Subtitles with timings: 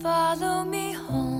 [0.00, 1.35] Follow me home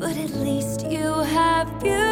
[0.00, 2.09] But at least you have beautiful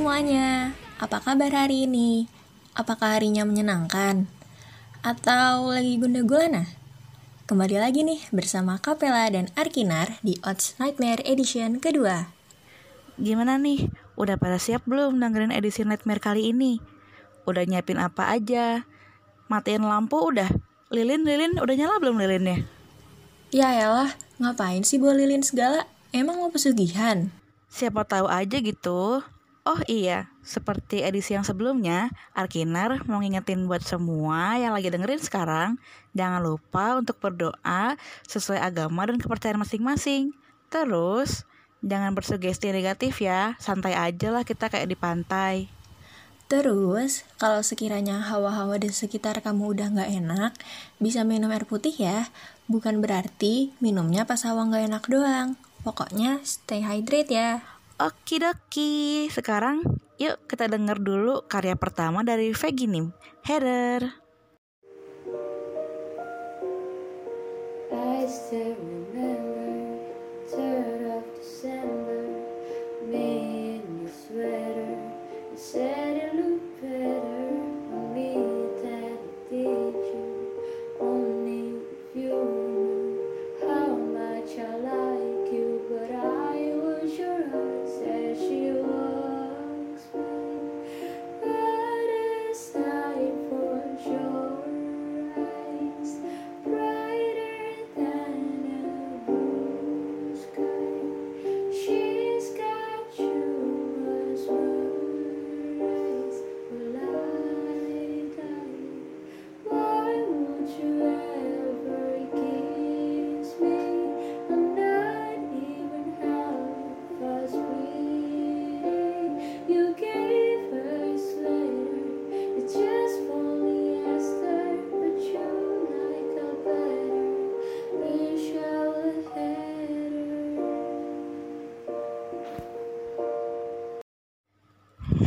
[0.00, 2.24] semuanya, apa kabar hari ini?
[2.72, 4.32] Apakah harinya menyenangkan?
[5.04, 6.64] Atau lagi gunda gulana?
[7.44, 12.32] Kembali lagi nih bersama Kapela dan Arkinar di Odds Nightmare Edition kedua
[13.20, 13.92] Gimana nih?
[14.16, 16.80] Udah pada siap belum dengerin edisi Nightmare kali ini?
[17.44, 18.88] Udah nyiapin apa aja?
[19.52, 20.48] Matiin lampu udah?
[20.88, 22.64] Lilin, lilin, udah nyala belum lilinnya?
[23.52, 25.84] Ya elah, ngapain sih bawa lilin segala?
[26.08, 27.28] Emang mau pesugihan?
[27.68, 29.20] Siapa tahu aja gitu.
[29.60, 35.76] Oh iya, seperti edisi yang sebelumnya, Arkinar mau ngingetin buat semua yang lagi dengerin sekarang,
[36.16, 40.32] jangan lupa untuk berdoa sesuai agama dan kepercayaan masing-masing.
[40.72, 41.44] Terus,
[41.84, 45.68] jangan bersugesti negatif ya, santai aja lah kita kayak di pantai.
[46.48, 50.52] Terus, kalau sekiranya hawa-hawa di sekitar kamu udah nggak enak,
[50.98, 52.32] bisa minum air putih ya.
[52.66, 55.60] Bukan berarti minumnya pas hawa nggak enak doang.
[55.84, 57.79] Pokoknya stay hydrate ya.
[58.00, 59.84] Okidoki, sekarang
[60.16, 63.12] yuk kita denger dulu karya pertama dari Veginim,
[63.44, 64.08] Heather.
[67.92, 68.24] I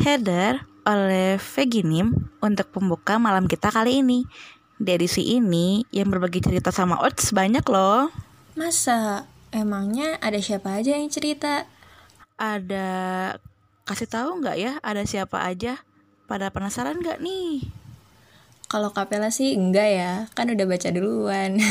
[0.04, 4.28] Heather oleh Veginim untuk pembuka malam kita kali ini.
[4.76, 8.12] Di edisi ini yang berbagi cerita sama Oats banyak loh.
[8.60, 9.24] Masa?
[9.56, 11.64] Emangnya ada siapa aja yang cerita?
[12.36, 12.92] Ada
[13.88, 15.80] kasih tahu nggak ya ada siapa aja?
[16.28, 17.64] Pada penasaran nggak nih?
[18.68, 21.64] Kalau kapela sih enggak ya, kan udah baca duluan.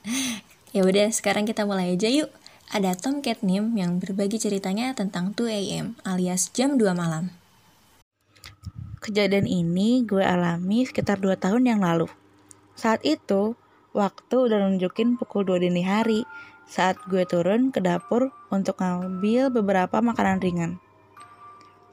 [0.76, 2.30] ya udah, sekarang kita mulai aja yuk.
[2.70, 7.41] Ada Tom Catnim yang berbagi ceritanya tentang 2 AM alias jam 2 malam.
[9.02, 12.06] Kejadian ini gue alami sekitar 2 tahun yang lalu.
[12.78, 13.58] Saat itu,
[13.90, 16.22] waktu udah nunjukin pukul 2 dini hari
[16.70, 20.78] saat gue turun ke dapur untuk ngambil beberapa makanan ringan.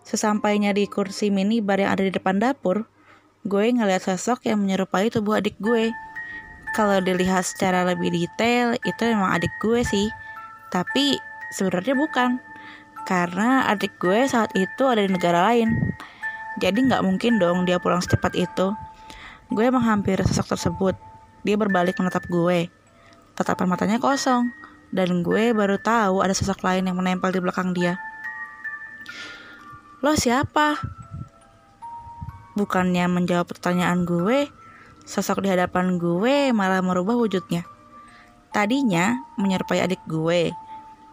[0.06, 2.86] Sesampainya di kursi minibar yang ada di depan dapur,
[3.42, 5.90] gue ngeliat sosok yang menyerupai tubuh adik gue.
[6.78, 10.14] Kalau dilihat secara lebih detail, itu memang adik gue sih.
[10.70, 11.18] Tapi
[11.50, 12.38] sebenarnya bukan.
[13.10, 15.98] Karena adik gue saat itu ada di negara lain.
[16.60, 18.76] Jadi nggak mungkin dong dia pulang secepat itu.
[19.50, 20.96] Gue menghampiri sosok tersebut.
[21.48, 22.68] Dia berbalik menatap gue.
[23.34, 24.52] Tatapan matanya kosong.
[24.92, 27.96] Dan gue baru tahu ada sosok lain yang menempel di belakang dia.
[30.04, 30.80] Lo siapa?
[32.60, 34.52] Bukannya menjawab pertanyaan gue,
[35.08, 37.64] sosok di hadapan gue malah merubah wujudnya.
[38.52, 40.52] Tadinya menyerupai adik gue,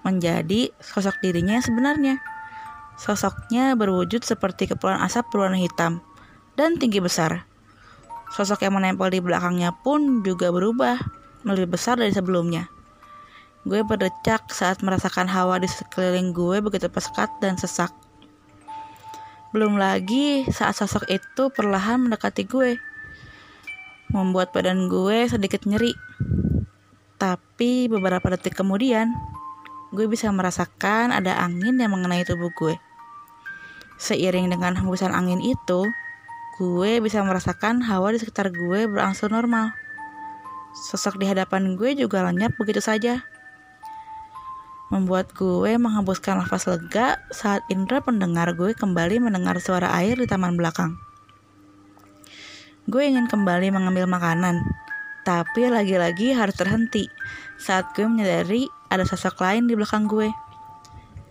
[0.02, 2.14] menjadi sosok dirinya yang sebenarnya.
[2.96, 6.00] Sosoknya berwujud seperti kepulan asap berwarna hitam
[6.56, 7.44] dan tinggi besar.
[8.32, 10.98] Sosok yang menempel di belakangnya pun juga berubah,
[11.46, 12.66] lebih besar dari sebelumnya.
[13.66, 17.92] Gue berdecak saat merasakan hawa di sekeliling gue begitu pekat dan sesak.
[19.54, 22.78] Belum lagi saat sosok itu perlahan mendekati gue,
[24.10, 25.94] membuat badan gue sedikit nyeri.
[27.16, 29.08] Tapi beberapa detik kemudian,
[29.94, 32.74] gue bisa merasakan ada angin yang mengenai tubuh gue.
[33.96, 35.88] Seiring dengan hembusan angin itu,
[36.58, 39.72] gue bisa merasakan hawa di sekitar gue berangsur normal.
[40.76, 43.24] Sosok di hadapan gue juga lenyap begitu saja.
[44.92, 50.54] Membuat gue menghembuskan nafas lega saat indera pendengar gue kembali mendengar suara air di taman
[50.54, 50.94] belakang.
[52.86, 54.62] Gue ingin kembali mengambil makanan,
[55.26, 57.10] tapi lagi-lagi harus terhenti
[57.58, 60.30] saat gue menyadari ada sosok lain di belakang gue.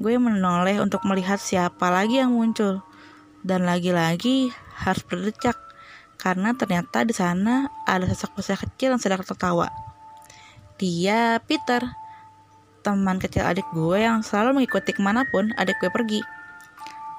[0.01, 2.83] Gue menoleh untuk melihat siapa lagi yang muncul,
[3.45, 5.55] dan lagi-lagi harus berdecak
[6.19, 9.69] karena ternyata di sana ada sosok bocah kecil yang sedang tertawa.
[10.75, 11.85] Dia Peter,
[12.83, 16.21] teman kecil adik gue yang selalu mengikuti ke mana pun adik gue pergi.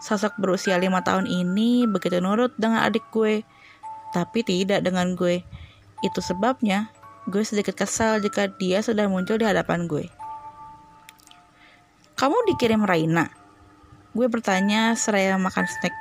[0.02, 3.46] Sosok berusia lima tahun ini begitu nurut dengan adik gue,
[4.12, 5.40] tapi tidak dengan gue.
[6.04, 6.92] Itu sebabnya
[7.26, 10.06] gue sedikit kesal jika dia sudah muncul di hadapan gue.
[12.16, 13.28] Kamu dikirim Raina?
[14.16, 15.92] Gue bertanya seraya makan snack.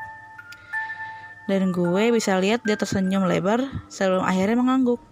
[1.52, 3.60] Dan gue bisa lihat dia tersenyum lebar
[3.92, 5.04] sebelum akhirnya mengangguk.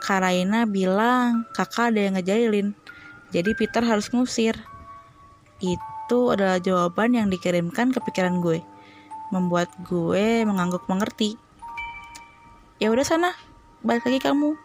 [0.00, 2.72] Kak Raina bilang kakak ada yang ngejailin.
[3.28, 4.56] Jadi Peter harus ngusir.
[5.60, 8.64] Itu adalah jawaban yang dikirimkan ke pikiran gue.
[9.36, 11.36] Membuat gue mengangguk mengerti.
[12.80, 13.36] Ya udah sana,
[13.84, 14.56] balik lagi kamu.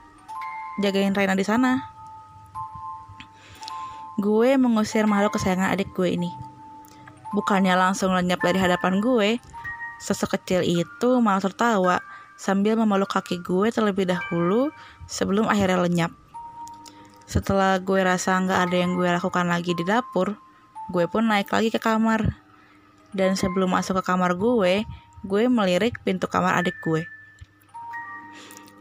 [0.80, 1.99] Jagain Raina di sana.
[4.20, 6.28] Gue mengusir makhluk kesayangan adik gue ini.
[7.32, 9.40] Bukannya langsung lenyap dari hadapan gue,
[10.04, 12.04] sosok kecil itu malah tertawa
[12.36, 14.76] sambil memeluk kaki gue terlebih dahulu
[15.08, 16.12] sebelum akhirnya lenyap.
[17.32, 20.36] Setelah gue rasa nggak ada yang gue lakukan lagi di dapur,
[20.92, 22.44] gue pun naik lagi ke kamar.
[23.16, 24.84] Dan sebelum masuk ke kamar gue,
[25.24, 27.08] gue melirik pintu kamar adik gue.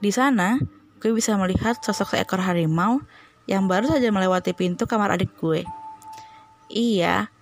[0.03, 0.59] Di sana,
[0.99, 3.03] gue bisa melihat sosok seekor harimau
[3.49, 5.65] yang baru saja melewati pintu kamar adik gue.
[6.69, 7.33] Iya,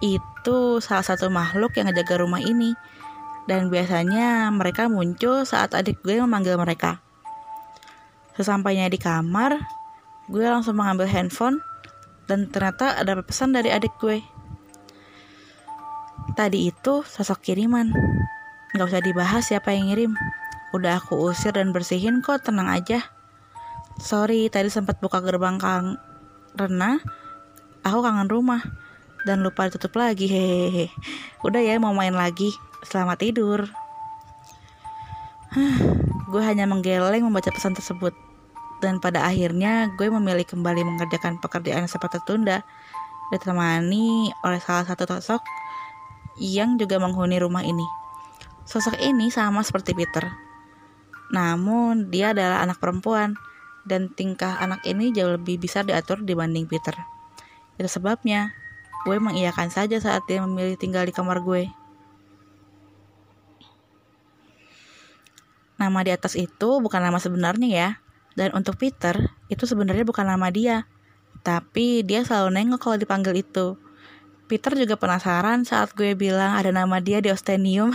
[0.00, 2.72] itu salah satu makhluk yang ngejaga rumah ini.
[3.44, 7.04] Dan biasanya mereka muncul saat adik gue memanggil mereka.
[8.40, 9.60] Sesampainya di kamar,
[10.32, 11.60] gue langsung mengambil handphone
[12.24, 14.24] dan ternyata ada pesan dari adik gue.
[16.40, 17.92] Tadi itu sosok kiriman.
[18.72, 20.12] Gak usah dibahas siapa yang ngirim.
[20.72, 23.02] Udah aku usir dan bersihin kok, tenang aja.
[24.00, 26.00] Sorry, tadi sempat buka gerbang kang
[26.56, 27.04] Rena.
[27.84, 28.64] Aku kangen rumah
[29.28, 30.24] dan lupa ditutup lagi.
[30.24, 30.88] Hehehe.
[31.44, 32.48] Udah ya mau main lagi.
[32.80, 33.68] Selamat tidur.
[36.32, 38.16] gue hanya menggeleng membaca pesan tersebut
[38.80, 42.64] dan pada akhirnya gue memilih kembali mengerjakan pekerjaan sempat tertunda
[43.28, 45.44] ditemani oleh salah satu sosok
[46.40, 47.84] yang juga menghuni rumah ini.
[48.64, 50.24] Sosok ini sama seperti Peter.
[51.36, 53.36] Namun dia adalah anak perempuan
[53.88, 56.96] dan tingkah anak ini jauh lebih bisa diatur dibanding Peter.
[57.80, 58.52] Itu sebabnya
[59.08, 61.72] gue mengiyakan saja saat dia memilih tinggal di kamar gue.
[65.80, 67.90] Nama di atas itu bukan nama sebenarnya ya,
[68.38, 70.86] dan untuk Peter, itu sebenarnya bukan nama dia.
[71.40, 73.80] Tapi dia selalu nengok kalau dipanggil itu.
[74.50, 77.94] Peter juga penasaran saat gue bilang ada nama dia di Ostenium.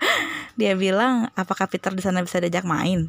[0.60, 3.08] dia bilang, apakah Peter di sana bisa diajak main?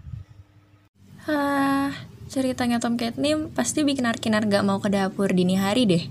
[1.26, 1.92] Hah,
[2.34, 6.10] ceritanya Tom Catnip pasti bikin Arkinar gak mau ke dapur dini hari deh.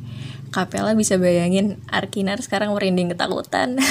[0.54, 3.74] Kapela bisa bayangin Arkinar sekarang merinding ketakutan.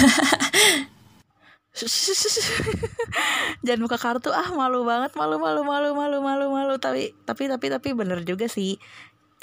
[3.68, 4.32] jangan buka kartu.
[4.32, 5.12] Ah malu banget.
[5.20, 6.80] Malu malu malu malu malu malu.
[6.80, 8.80] Tapi tapi tapi tapi bener juga sih.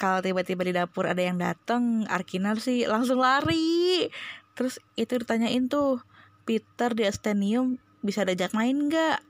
[0.00, 4.08] Kalau tiba-tiba di dapur ada yang dateng Arkinar sih langsung lari.
[4.56, 6.00] Terus itu ditanyain tuh
[6.48, 9.20] Peter di Astenium bisa diajak main nggak?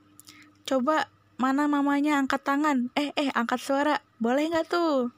[0.63, 5.15] Coba mana mamanya angkat tangan eh eh angkat suara boleh nggak tuh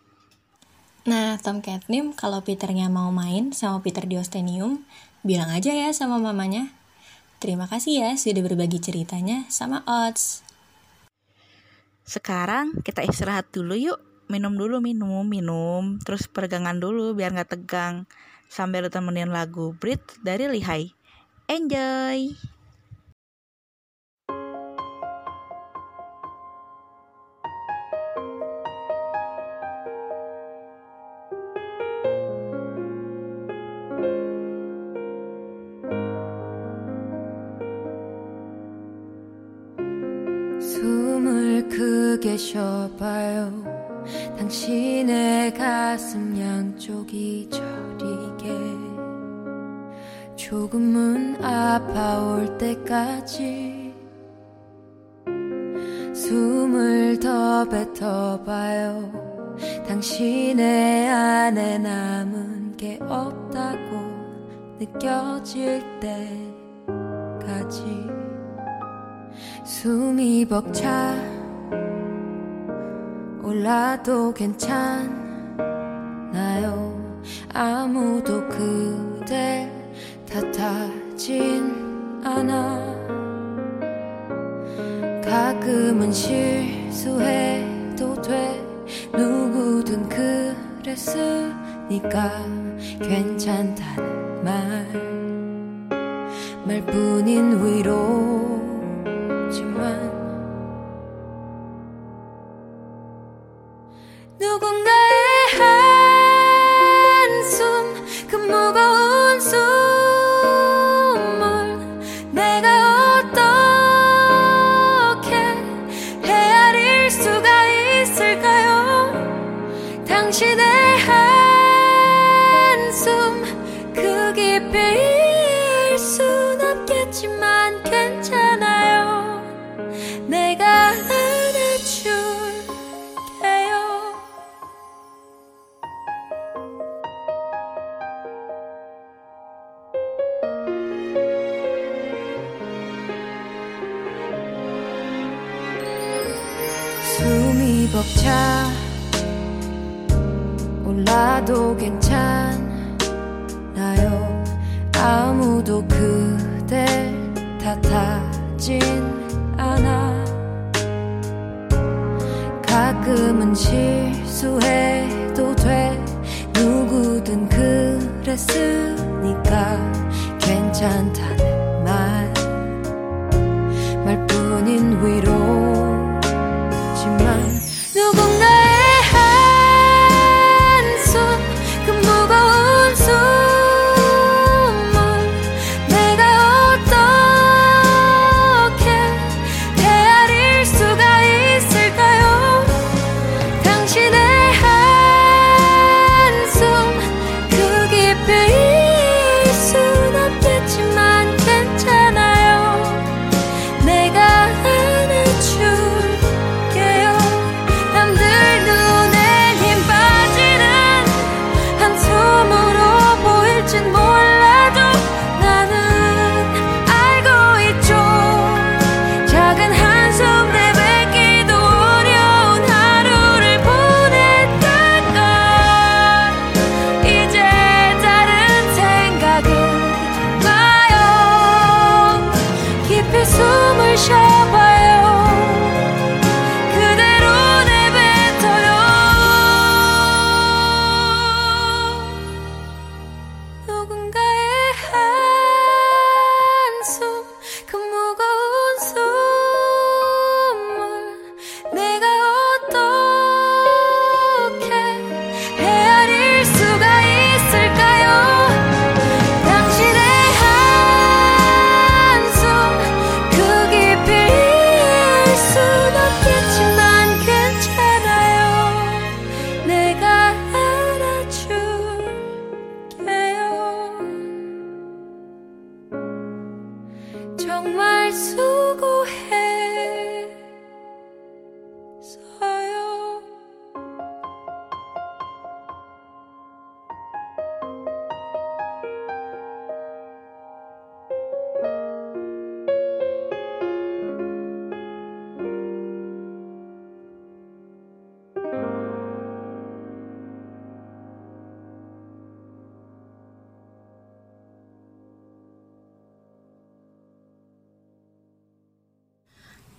[1.01, 4.85] Nah, Tom Catnip kalau Peternya mau main sama Peter di Ostenium,
[5.25, 6.69] bilang aja ya sama mamanya.
[7.41, 10.45] Terima kasih ya sudah berbagi ceritanya sama Odds.
[12.05, 13.97] Sekarang kita istirahat dulu yuk.
[14.29, 15.97] Minum dulu, minum, minum.
[16.05, 18.05] Terus peregangan dulu biar nggak tegang.
[18.45, 20.93] Sambil temenin lagu Brit dari Lihai.
[21.49, 22.37] Enjoy!
[42.51, 43.63] 쉬어봐요.
[44.37, 48.49] 당신의 가슴 양쪽이 저리게.
[50.35, 53.93] 조금은 아파올 때까지
[56.13, 59.55] 숨을 더 뱉어봐요.
[59.87, 64.11] 당신의 안에 남은 게 없다고
[64.77, 67.85] 느껴질 때까지
[69.63, 71.40] 숨이 벅차
[73.43, 75.11] 올라도 괜찮나요.
[77.53, 79.71] 아무도 그댈
[80.25, 82.91] 탓하진 않아.
[85.23, 87.01] 가끔은 실수해도
[88.21, 88.71] 돼.
[89.13, 90.07] 누구든
[90.83, 92.31] 그랬으니까
[93.01, 95.11] 괜찮다는 말
[96.65, 98.60] 말뿐인 위로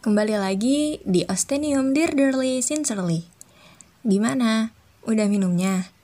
[0.02, 3.22] Kembali lagi di Ostenium Dearly Sincerely.
[4.02, 4.74] Gimana?
[5.06, 5.94] Udah minumnya?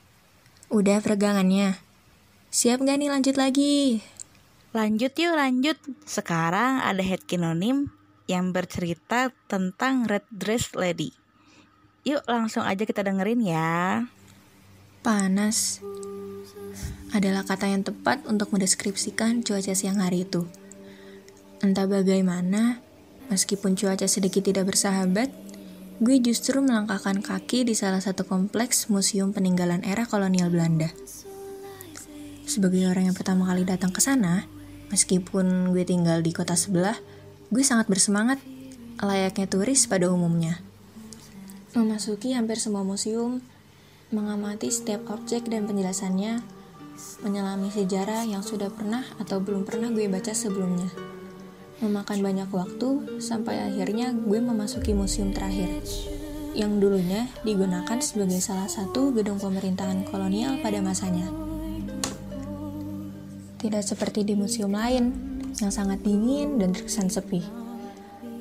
[0.71, 1.75] Udah peregangannya?
[2.47, 3.99] Siap gak nih lanjut lagi?
[4.71, 5.75] Lanjut yuk lanjut.
[6.07, 7.91] Sekarang ada head kinonim
[8.23, 11.11] yang bercerita tentang Red Dress Lady.
[12.07, 14.07] Yuk langsung aja kita dengerin ya.
[15.03, 15.83] Panas
[17.11, 20.47] adalah kata yang tepat untuk mendeskripsikan cuaca siang hari itu.
[21.59, 22.79] Entah bagaimana,
[23.29, 25.29] meskipun cuaca sedikit tidak bersahabat,
[26.01, 30.89] gue justru melangkahkan kaki di salah satu kompleks museum peninggalan era kolonial Belanda.
[32.49, 34.49] Sebagai orang yang pertama kali datang ke sana,
[34.89, 36.97] meskipun gue tinggal di kota sebelah,
[37.53, 38.41] gue sangat bersemangat,
[38.97, 40.57] layaknya turis pada umumnya.
[41.77, 43.45] Memasuki hampir semua museum,
[44.09, 46.41] mengamati setiap objek dan penjelasannya,
[47.21, 51.18] menyelami sejarah yang sudah pernah atau belum pernah gue baca sebelumnya.
[51.79, 55.79] Memakan banyak waktu sampai akhirnya gue memasuki museum terakhir,
[56.51, 61.31] yang dulunya digunakan sebagai salah satu gedung pemerintahan kolonial pada masanya.
[63.59, 65.15] Tidak seperti di museum lain
[65.55, 67.39] yang sangat dingin dan terkesan sepi.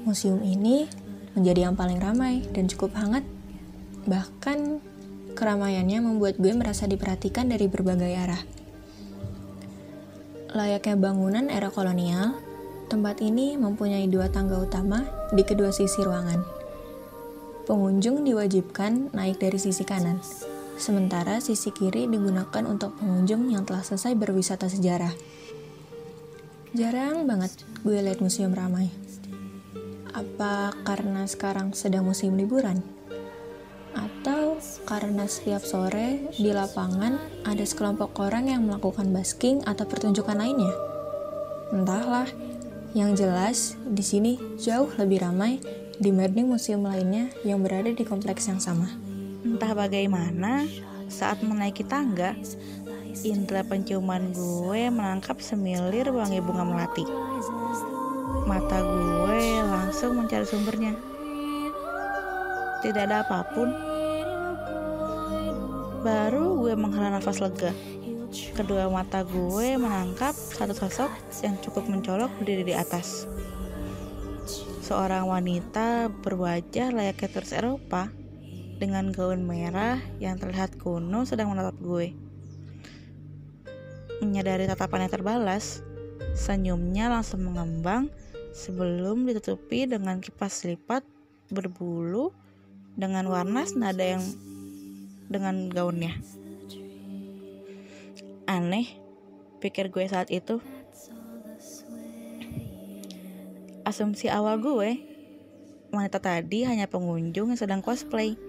[0.03, 0.90] Museum ini
[1.38, 3.22] menjadi yang paling ramai dan cukup hangat.
[4.11, 4.83] Bahkan
[5.38, 8.42] keramaiannya membuat gue merasa diperhatikan dari berbagai arah.
[10.59, 12.47] Layaknya bangunan era kolonial,
[12.88, 16.40] tempat ini mempunyai dua tangga utama di kedua sisi ruangan.
[17.68, 20.24] Pengunjung diwajibkan naik dari sisi kanan,
[20.81, 25.12] sementara sisi kiri digunakan untuk pengunjung yang telah selesai berwisata sejarah.
[26.72, 27.53] Jarang banget
[27.85, 28.88] gue lihat museum ramai.
[30.16, 32.81] Apa karena sekarang sedang musim liburan?
[33.92, 34.57] Atau
[34.88, 40.72] karena setiap sore di lapangan ada sekelompok orang yang melakukan basking atau pertunjukan lainnya?
[41.68, 42.29] Entahlah,
[42.96, 45.61] yang jelas di sini jauh lebih ramai
[46.01, 48.88] dibanding museum lainnya yang berada di kompleks yang sama.
[49.44, 50.64] Entah bagaimana,
[51.11, 52.33] saat menaiki tangga,
[53.27, 57.05] indera penciuman gue menangkap semilir wangi bunga melati.
[58.46, 60.94] Mata gue langsung mencari sumbernya.
[62.79, 63.74] tidak ada apa pun.
[66.07, 67.74] Baru gue menghela nafas lega.
[68.58, 71.14] Kedua mata gue menangkap satu sosok
[71.46, 73.30] yang cukup mencolok berdiri di atas.
[74.82, 78.10] Seorang wanita berwajah layaknya turis Eropa
[78.82, 82.10] dengan gaun merah yang terlihat kuno sedang menatap gue.
[84.26, 85.86] Menyadari tatapannya terbalas,
[86.34, 88.10] senyumnya langsung mengembang
[88.50, 91.06] sebelum ditutupi dengan kipas lipat
[91.54, 92.34] berbulu
[92.98, 94.26] dengan warna senada yang
[95.30, 96.18] dengan gaunnya.
[98.48, 98.96] Aneh,
[99.61, 100.64] pikir gue saat itu.
[103.84, 105.04] Asumsi awal gue,
[105.92, 108.40] wanita tadi hanya pengunjung yang sedang cosplay,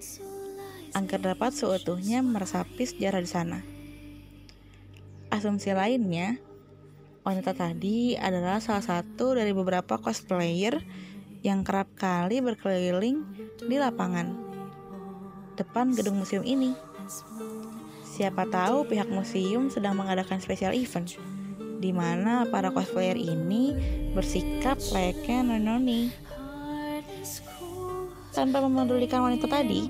[0.96, 3.60] agar dapat seutuhnya meresapi sejarah di sana.
[5.36, 6.40] Asumsi lainnya,
[7.28, 10.80] wanita tadi adalah salah satu dari beberapa cosplayer
[11.44, 13.28] yang kerap kali berkeliling
[13.60, 14.48] di lapangan
[15.60, 16.72] depan gedung museum ini.
[18.20, 21.16] Siapa tahu pihak museum sedang mengadakan special event
[21.80, 23.72] di mana para cosplayer ini
[24.12, 26.12] bersikap layaknya noni
[28.36, 29.88] Tanpa memedulikan wanita tadi,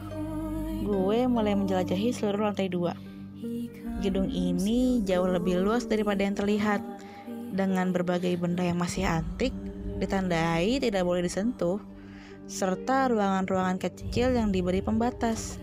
[0.86, 2.94] gue mulai menjelajahi seluruh lantai dua.
[4.06, 6.86] Gedung ini jauh lebih luas daripada yang terlihat,
[7.50, 9.52] dengan berbagai benda yang masih antik,
[9.98, 11.82] ditandai tidak boleh disentuh,
[12.46, 15.58] serta ruangan-ruangan kecil yang diberi pembatas.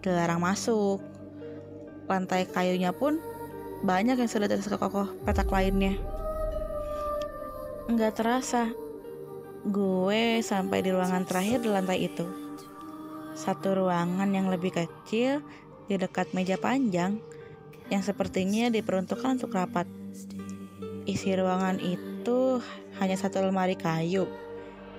[0.00, 1.19] Dilarang masuk.
[2.10, 3.22] Lantai kayunya pun
[3.86, 5.94] banyak yang sudah kokoh petak lainnya.
[7.86, 8.74] Nggak terasa,
[9.62, 12.26] gue sampai di ruangan terakhir di lantai itu.
[13.38, 15.40] Satu ruangan yang lebih kecil
[15.86, 17.22] di dekat meja panjang
[17.90, 19.86] yang sepertinya diperuntukkan untuk rapat.
[21.06, 22.62] Isi ruangan itu
[23.00, 24.28] hanya satu lemari kayu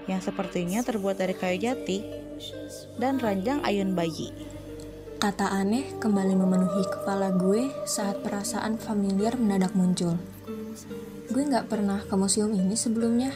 [0.09, 2.01] yang sepertinya terbuat dari kayu jati
[2.97, 4.50] dan ranjang ayun bayi.
[5.21, 10.17] Kata aneh kembali memenuhi kepala gue saat perasaan familiar mendadak muncul.
[11.29, 13.29] Gue nggak pernah ke museum ini sebelumnya.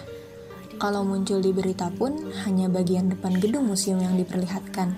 [0.82, 4.98] Kalau muncul di berita pun hanya bagian depan gedung museum yang diperlihatkan.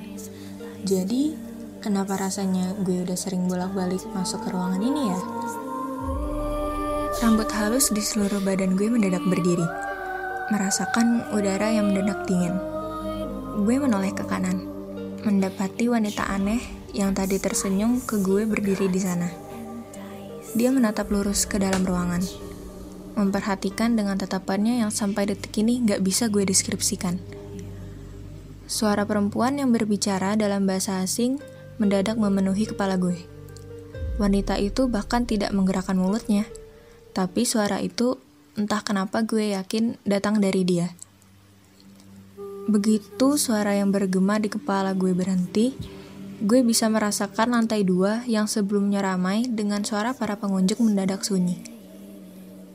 [0.87, 1.35] Jadi,
[1.83, 5.19] kenapa rasanya gue udah sering bolak-balik masuk ke ruangan ini ya?
[7.19, 9.67] Rambut halus di seluruh badan gue mendadak berdiri,
[10.55, 12.55] merasakan udara yang mendadak dingin.
[13.67, 14.63] Gue menoleh ke kanan,
[15.27, 19.27] mendapati wanita aneh yang tadi tersenyum ke gue berdiri di sana.
[20.55, 22.23] Dia menatap lurus ke dalam ruangan,
[23.19, 27.19] memperhatikan dengan tatapannya yang sampai detik ini gak bisa gue deskripsikan.
[28.67, 31.39] Suara perempuan yang berbicara dalam bahasa asing
[31.79, 33.15] mendadak memenuhi kepala gue.
[34.17, 36.49] Wanita itu bahkan tidak menggerakkan mulutnya,
[37.13, 38.17] tapi suara itu
[38.57, 40.91] entah kenapa gue yakin datang dari dia.
[42.67, 45.77] Begitu suara yang bergema di kepala gue berhenti,
[46.37, 51.57] gue bisa merasakan lantai dua yang sebelumnya ramai dengan suara para pengunjung mendadak sunyi.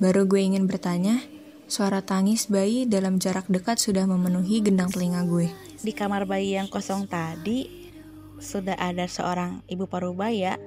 [0.03, 1.23] Baru gue ingin bertanya,
[1.71, 5.47] suara tangis bayi dalam jarak dekat sudah memenuhi gendang telinga gue.
[5.79, 7.71] Di kamar bayi yang kosong tadi,
[8.43, 10.59] sudah ada seorang ibu parubaya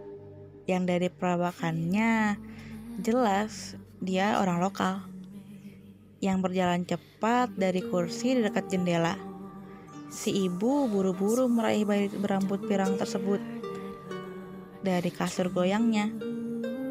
[0.63, 2.39] yang dari perawakannya
[3.03, 5.03] jelas dia orang lokal
[6.23, 9.34] yang berjalan cepat dari kursi di dekat jendela
[10.15, 13.43] Si ibu buru-buru meraih bayi berambut pirang tersebut
[14.79, 16.07] dari kasur goyangnya,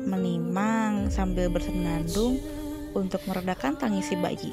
[0.05, 2.37] menimang sambil bersenandung
[2.93, 4.53] untuk meredakan tangis si bayi.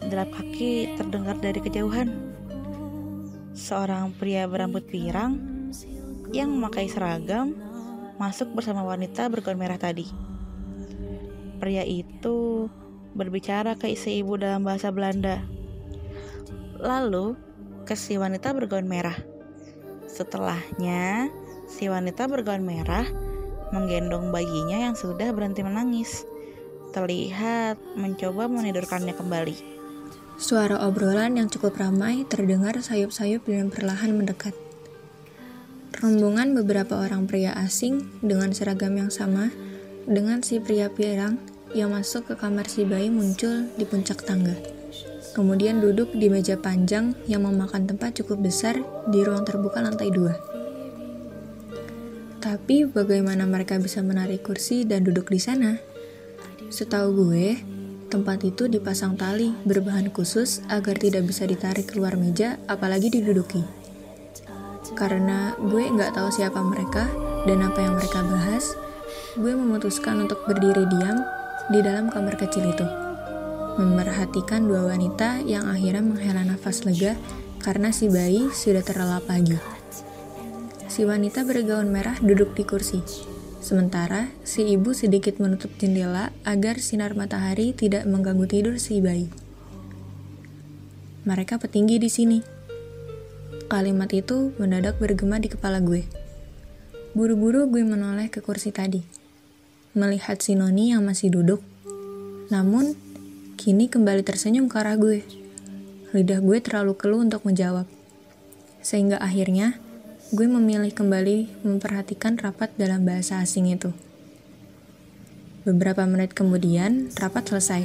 [0.00, 2.08] Delap kaki terdengar dari kejauhan.
[3.52, 5.36] Seorang pria berambut pirang
[6.32, 7.52] yang memakai seragam
[8.16, 10.08] masuk bersama wanita bergaun merah tadi.
[11.60, 12.64] Pria itu
[13.12, 15.59] berbicara ke si ibu dalam bahasa Belanda
[16.80, 17.36] lalu
[17.84, 19.16] ke si wanita bergaun merah.
[20.08, 21.30] Setelahnya,
[21.70, 23.06] si wanita bergaun merah
[23.70, 26.26] menggendong bayinya yang sudah berhenti menangis.
[26.90, 29.56] Terlihat mencoba menidurkannya kembali.
[30.40, 34.56] Suara obrolan yang cukup ramai terdengar sayup-sayup dan perlahan mendekat.
[36.00, 39.52] Rombongan beberapa orang pria asing dengan seragam yang sama
[40.08, 41.36] dengan si pria pirang
[41.76, 44.79] yang masuk ke kamar si bayi muncul di puncak tangga
[45.30, 50.34] kemudian duduk di meja panjang yang memakan tempat cukup besar di ruang terbuka lantai dua.
[52.40, 55.76] Tapi bagaimana mereka bisa menarik kursi dan duduk di sana?
[56.72, 57.60] Setahu gue,
[58.08, 63.60] tempat itu dipasang tali berbahan khusus agar tidak bisa ditarik keluar meja, apalagi diduduki.
[64.96, 67.06] Karena gue nggak tahu siapa mereka
[67.44, 68.72] dan apa yang mereka bahas,
[69.36, 71.22] gue memutuskan untuk berdiri diam
[71.70, 73.09] di dalam kamar kecil itu
[73.76, 77.14] memerhatikan dua wanita yang akhirnya menghela nafas lega
[77.60, 79.60] karena si bayi sudah terlelap pagi.
[80.90, 82.98] Si wanita bergaun merah duduk di kursi,
[83.62, 89.30] sementara si ibu sedikit menutup jendela agar sinar matahari tidak mengganggu tidur si bayi.
[91.28, 92.38] Mereka petinggi di sini.
[93.70, 96.02] Kalimat itu mendadak bergema di kepala gue.
[97.14, 99.04] Buru-buru gue menoleh ke kursi tadi,
[99.94, 101.62] melihat si Noni yang masih duduk.
[102.50, 102.98] Namun,
[103.60, 105.20] kini kembali tersenyum ke arah gue.
[106.16, 107.84] Lidah gue terlalu keluh untuk menjawab.
[108.80, 109.76] Sehingga akhirnya,
[110.32, 113.92] gue memilih kembali memperhatikan rapat dalam bahasa asing itu.
[115.68, 117.84] Beberapa menit kemudian, rapat selesai.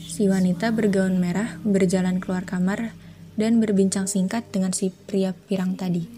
[0.00, 2.96] Si wanita bergaun merah berjalan keluar kamar
[3.36, 6.08] dan berbincang singkat dengan si pria pirang tadi.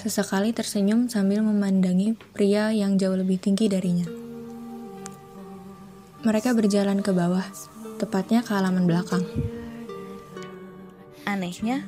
[0.00, 4.25] Sesekali tersenyum sambil memandangi pria yang jauh lebih tinggi darinya.
[6.24, 7.44] Mereka berjalan ke bawah,
[8.00, 9.26] tepatnya ke halaman belakang.
[11.28, 11.84] Anehnya,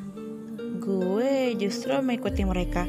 [0.83, 2.85] gue justru mengikuti mereka.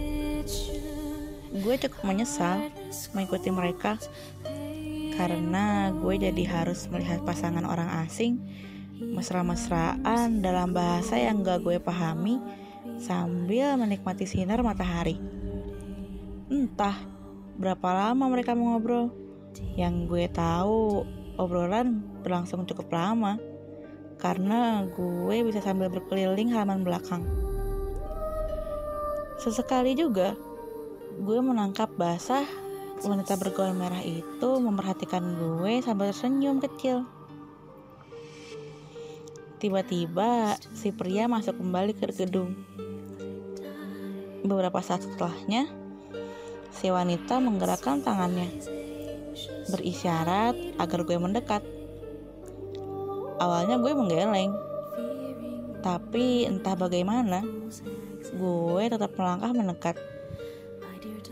[1.55, 2.71] Gue cukup menyesal
[3.15, 3.95] mengikuti mereka
[5.19, 8.39] karena gue jadi harus melihat pasangan orang asing
[8.99, 12.39] mesra-mesraan dalam bahasa yang gak gue pahami
[12.99, 15.19] sambil menikmati sinar matahari.
[16.51, 16.95] Entah
[17.59, 19.11] berapa lama mereka mengobrol.
[19.75, 21.03] Yang gue tahu
[21.39, 23.39] obrolan berlangsung cukup lama
[24.19, 27.23] karena gue bisa sambil berkeliling halaman belakang.
[29.39, 30.35] Sesekali juga
[31.15, 32.43] gue menangkap basah
[32.99, 37.07] wanita bergaun merah itu memperhatikan gue sambil tersenyum kecil.
[39.63, 42.59] Tiba-tiba si pria masuk kembali ke gedung.
[44.43, 45.67] Beberapa saat setelahnya,
[46.71, 48.78] si wanita menggerakkan tangannya,
[49.71, 51.63] berisyarat agar gue mendekat.
[53.39, 54.51] Awalnya gue menggeleng,
[55.79, 57.39] tapi entah bagaimana,
[58.35, 59.95] gue tetap melangkah mendekat.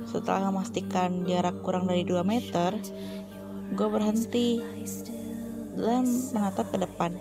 [0.08, 2.80] Setelah memastikan jarak kurang dari 2 meter,
[3.76, 4.64] gue berhenti
[5.76, 7.12] dan menatap ke depan.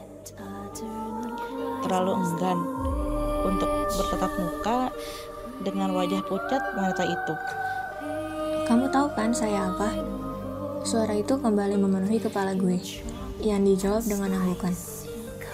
[1.83, 2.59] Terlalu enggan
[3.43, 4.79] untuk bertatap muka
[5.67, 7.35] dengan wajah pucat wanita itu.
[8.67, 9.91] Kamu tahu kan saya apa?
[10.87, 12.79] Suara itu kembali memenuhi kepala gue,
[13.43, 14.71] yang dijawab dengan anggukan.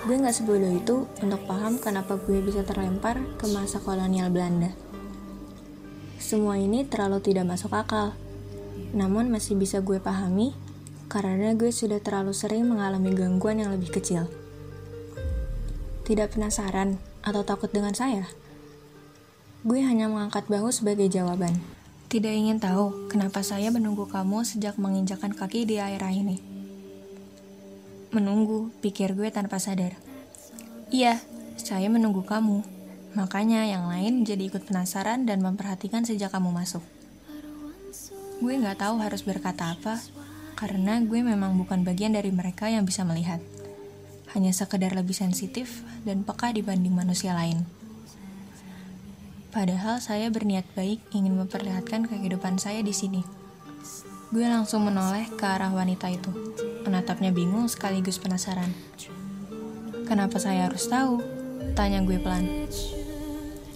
[0.05, 4.77] Gue gak sebodoh itu untuk paham kenapa gue bisa terlempar ke masa kolonial Belanda.
[6.21, 8.13] Semua ini terlalu tidak masuk akal,
[8.93, 10.53] namun masih bisa gue pahami
[11.09, 14.29] karena gue sudah terlalu sering mengalami gangguan yang lebih kecil.
[16.05, 18.29] Tidak penasaran atau takut dengan saya?
[19.65, 21.57] Gue hanya mengangkat bahu sebagai jawaban.
[22.13, 26.37] Tidak ingin tahu kenapa saya menunggu kamu sejak menginjakan kaki di daerah ini.
[28.13, 29.97] Menunggu, pikir gue tanpa sadar.
[30.93, 31.25] Iya,
[31.57, 32.69] saya menunggu kamu.
[33.17, 36.85] Makanya yang lain jadi ikut penasaran dan memperhatikan sejak kamu masuk.
[38.45, 39.97] Gue nggak tahu harus berkata apa,
[40.53, 43.41] karena gue memang bukan bagian dari mereka yang bisa melihat.
[44.37, 47.65] Hanya sekedar lebih sensitif dan peka dibanding manusia lain.
[49.53, 53.21] Padahal saya berniat baik ingin memperlihatkan kehidupan saya di sini.
[54.33, 56.33] Gue langsung menoleh ke arah wanita itu,
[56.89, 58.73] menatapnya bingung sekaligus penasaran.
[60.09, 61.21] Kenapa saya harus tahu?
[61.77, 62.49] Tanya gue pelan.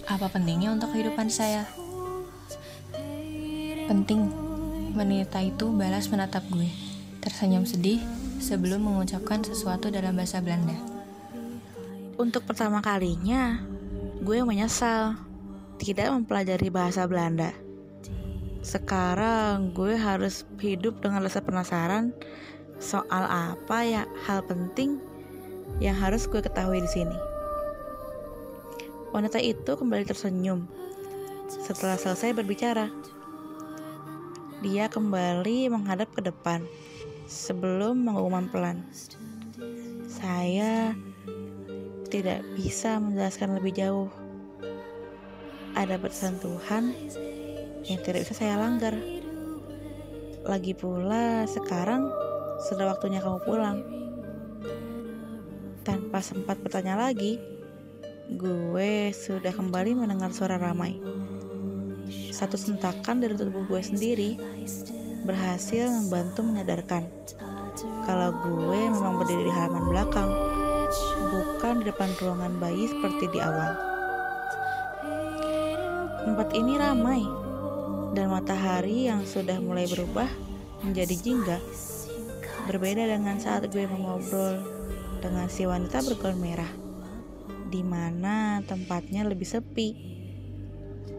[0.09, 1.69] Apa pentingnya untuk kehidupan saya?
[3.85, 4.33] Penting.
[4.97, 6.73] Wanita itu balas menatap gue,
[7.21, 8.01] tersenyum sedih
[8.41, 10.73] sebelum mengucapkan sesuatu dalam bahasa Belanda.
[12.17, 13.61] Untuk pertama kalinya,
[14.25, 15.26] gue menyesal
[15.77, 17.53] tidak mempelajari bahasa Belanda.
[18.65, 22.11] Sekarang gue harus hidup dengan rasa penasaran
[22.77, 25.01] soal apa ya hal penting
[25.77, 27.17] yang harus gue ketahui di sini.
[29.13, 30.67] Wanita itu kembali tersenyum
[31.47, 32.91] setelah selesai berbicara.
[34.65, 36.65] Dia kembali menghadap ke depan
[37.29, 38.77] sebelum mengumumkan pelan.
[40.09, 40.97] Saya
[42.09, 44.09] tidak bisa menjelaskan lebih jauh
[45.77, 46.89] ada batasan Tuhan
[47.85, 48.97] yang tidak bisa saya langgar.
[50.41, 52.09] Lagi pula sekarang
[52.65, 53.85] sudah waktunya kamu pulang.
[55.85, 57.37] Tanpa sempat bertanya lagi,
[58.33, 60.97] gue sudah kembali mendengar suara ramai.
[62.33, 64.33] Satu sentakan dari tubuh gue sendiri
[65.29, 67.05] berhasil membantu menyadarkan
[68.07, 70.31] kalau gue memang berdiri di halaman belakang,
[71.29, 73.96] bukan di depan ruangan bayi seperti di awal.
[76.27, 77.23] Tempat ini ramai,
[78.11, 80.27] dan matahari yang sudah mulai berubah
[80.83, 81.55] menjadi jingga.
[82.67, 84.59] Berbeda dengan saat gue mengobrol
[85.23, 86.67] dengan si wanita bergaun merah.
[87.67, 89.95] di mana tempatnya lebih sepi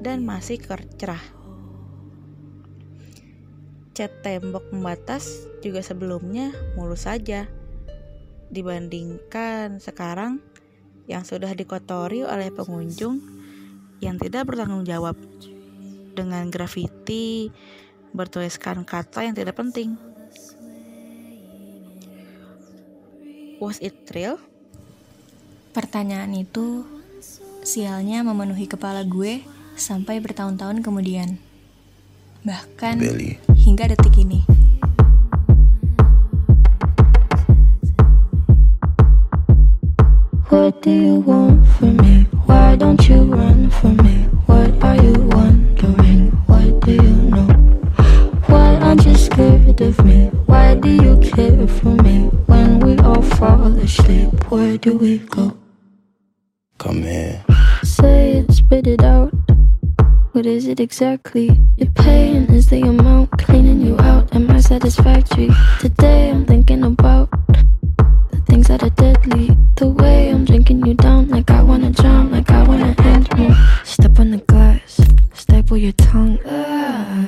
[0.00, 0.60] dan masih
[1.00, 1.20] cerah.
[3.96, 7.48] Cat tembok pembatas juga sebelumnya mulus saja
[8.48, 10.40] dibandingkan sekarang
[11.04, 13.37] yang sudah dikotori oleh pengunjung
[13.98, 15.18] yang tidak bertanggung jawab
[16.14, 17.50] dengan grafiti
[18.10, 19.94] bertuliskan kata yang tidak penting.
[23.58, 24.38] Was it real?
[25.74, 26.86] Pertanyaan itu
[27.66, 29.42] sialnya memenuhi kepala gue
[29.74, 31.38] sampai bertahun-tahun kemudian.
[32.46, 33.38] Bahkan Billy.
[33.66, 34.57] hingga detik ini.
[40.48, 42.22] What do you want from me?
[42.46, 44.24] Why don't you run from me?
[44.46, 46.30] What are you wondering?
[46.46, 47.46] What do you know?
[48.46, 50.28] Why aren't you scared of me?
[50.46, 52.28] Why do you care for me?
[52.46, 55.54] When we all fall asleep, where do we go?
[56.78, 57.44] Come here.
[57.82, 59.34] Say it, spit it out.
[60.32, 61.60] What is it exactly?
[61.76, 64.34] Your pain is the amount cleaning you out.
[64.34, 65.50] Am I satisfactory?
[65.78, 67.28] Today I'm thinking about
[68.58, 69.56] things that are deadly.
[69.76, 73.54] The way I'm drinking you down, like I wanna drown, like I wanna end me.
[73.84, 75.00] Step on the glass,
[75.32, 76.38] staple your tongue.
[76.44, 77.27] Ah,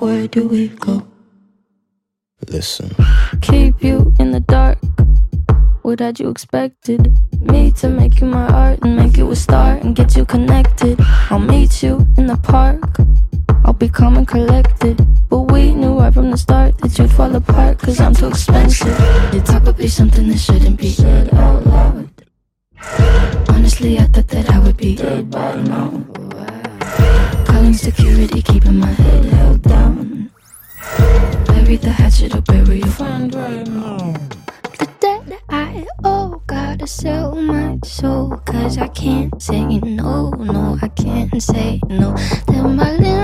[0.00, 1.06] where do we go?
[2.48, 2.90] Listen.
[3.40, 4.78] keep you in the dark.
[5.82, 7.12] What had you expected?
[7.40, 10.98] Me to make you my art and make you a star and get you connected.
[11.30, 12.98] I'll meet you in the park.
[13.64, 15.04] I'll be calm and collected.
[15.28, 18.96] But we knew right from the start that you'd fall apart cause I'm too expensive.
[19.64, 22.08] Would be something that shouldn't be said out loud.
[23.48, 26.57] Honestly, I thought that I would be dead by now.
[27.46, 30.30] Calling security, keeping my head held down.
[31.46, 34.14] Bury the hatchet or bury your friend right now.
[34.78, 38.36] The debt I owe, gotta sell my soul.
[38.46, 42.14] Cause I can't say no, no, I can't say no.
[42.46, 43.17] Then my limbs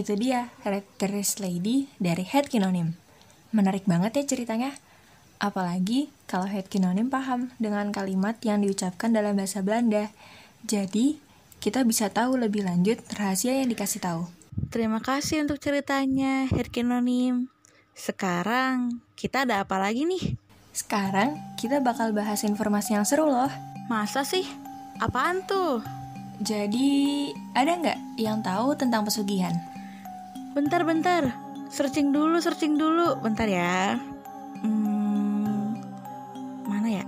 [0.00, 2.96] Itu dia, Raptorist Lady dari Head Kinonim.
[3.52, 4.72] Menarik banget ya ceritanya.
[5.36, 10.08] Apalagi kalau Head Kinonim paham dengan kalimat yang diucapkan dalam bahasa Belanda.
[10.64, 11.20] Jadi,
[11.60, 14.24] kita bisa tahu lebih lanjut rahasia yang dikasih tahu.
[14.72, 17.52] Terima kasih untuk ceritanya, Herkinonim.
[17.92, 20.40] Sekarang kita ada apa lagi nih?
[20.72, 23.52] Sekarang, kita bakal bahas informasi yang seru loh.
[23.92, 24.48] Masa sih?
[24.96, 25.84] Apaan tuh?
[26.40, 29.69] Jadi, ada nggak yang tahu tentang pesugihan?
[30.50, 31.30] Bentar-bentar,
[31.70, 33.22] searching dulu, searching dulu.
[33.22, 34.02] Bentar ya.
[34.66, 35.78] Hmm,
[36.66, 37.04] mana ya?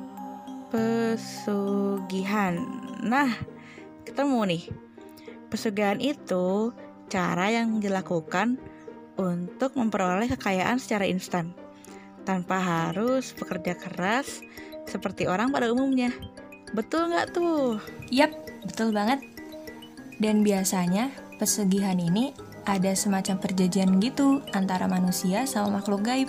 [0.71, 2.63] Pesugihan.
[3.03, 3.35] Nah,
[4.07, 4.63] ketemu nih.
[5.51, 6.71] Pesugihan itu
[7.11, 8.63] cara yang dilakukan
[9.19, 11.51] untuk memperoleh kekayaan secara instan
[12.23, 14.39] tanpa harus bekerja keras
[14.87, 16.15] seperti orang pada umumnya.
[16.79, 17.83] Betul nggak tuh?
[18.15, 18.31] Yap,
[18.63, 19.19] betul banget.
[20.23, 21.11] Dan biasanya
[21.43, 26.29] pesugihan ini ada semacam perjanjian gitu antara manusia sama makhluk gaib.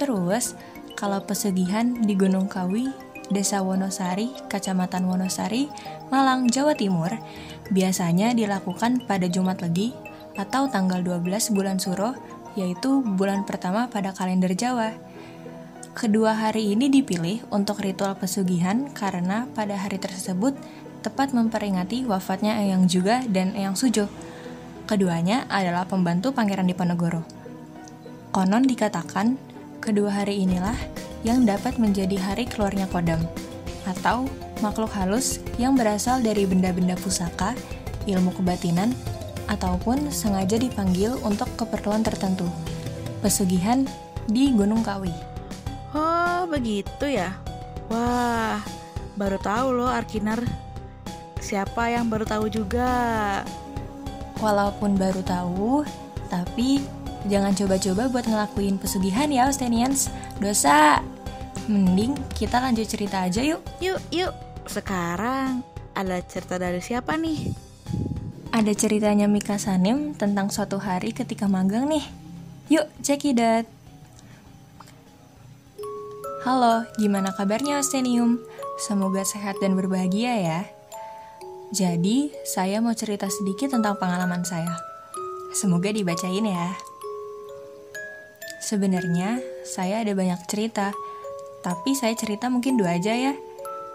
[0.00, 0.56] Terus,
[0.96, 2.88] kalau pesugihan di Gunung Kawi,
[3.30, 5.70] Desa Wonosari, Kecamatan Wonosari,
[6.10, 7.14] Malang, Jawa Timur,
[7.70, 9.94] biasanya dilakukan pada Jumat Legi
[10.34, 12.16] atau tanggal 12 bulan Suro
[12.58, 14.90] yaitu bulan pertama pada kalender Jawa.
[15.94, 20.54] Kedua hari ini dipilih untuk ritual pesugihan karena pada hari tersebut
[21.02, 24.06] tepat memperingati wafatnya Eyang Juga dan Eyang Sujo.
[24.90, 27.22] Keduanya adalah pembantu Pangeran Diponegoro.
[28.34, 29.38] Konon dikatakan,
[29.78, 30.74] kedua hari inilah
[31.22, 33.22] yang dapat menjadi hari keluarnya kodam,
[33.86, 34.26] atau
[34.58, 37.54] makhluk halus yang berasal dari benda-benda pusaka,
[38.10, 38.90] ilmu kebatinan,
[39.46, 42.50] ataupun sengaja dipanggil untuk keperluan tertentu.
[43.22, 43.86] Pesugihan
[44.26, 45.14] di Gunung Kawi.
[45.94, 47.38] Oh, begitu ya.
[47.94, 48.58] Wah,
[49.14, 50.42] baru tahu loh Arkinar.
[51.38, 52.90] Siapa yang baru tahu juga?
[54.40, 55.84] Walaupun baru tahu,
[56.32, 56.80] tapi
[57.28, 60.08] jangan coba-coba buat ngelakuin pesugihan ya, Austenians.
[60.40, 61.04] Dosa.
[61.68, 63.60] Mending kita lanjut cerita aja yuk.
[63.84, 64.32] Yuk, yuk.
[64.64, 65.60] Sekarang
[65.92, 67.52] ada cerita dari siapa nih?
[68.50, 72.02] Ada ceritanya Mika Sanim tentang suatu hari ketika magang nih.
[72.72, 73.68] Yuk, check it out.
[76.42, 78.40] Halo, gimana kabarnya Ostenium?
[78.80, 80.60] Semoga sehat dan berbahagia ya.
[81.70, 84.74] Jadi, saya mau cerita sedikit tentang pengalaman saya.
[85.54, 86.74] Semoga dibacain ya.
[88.58, 90.90] Sebenarnya, saya ada banyak cerita,
[91.62, 93.38] tapi saya cerita mungkin dua aja ya.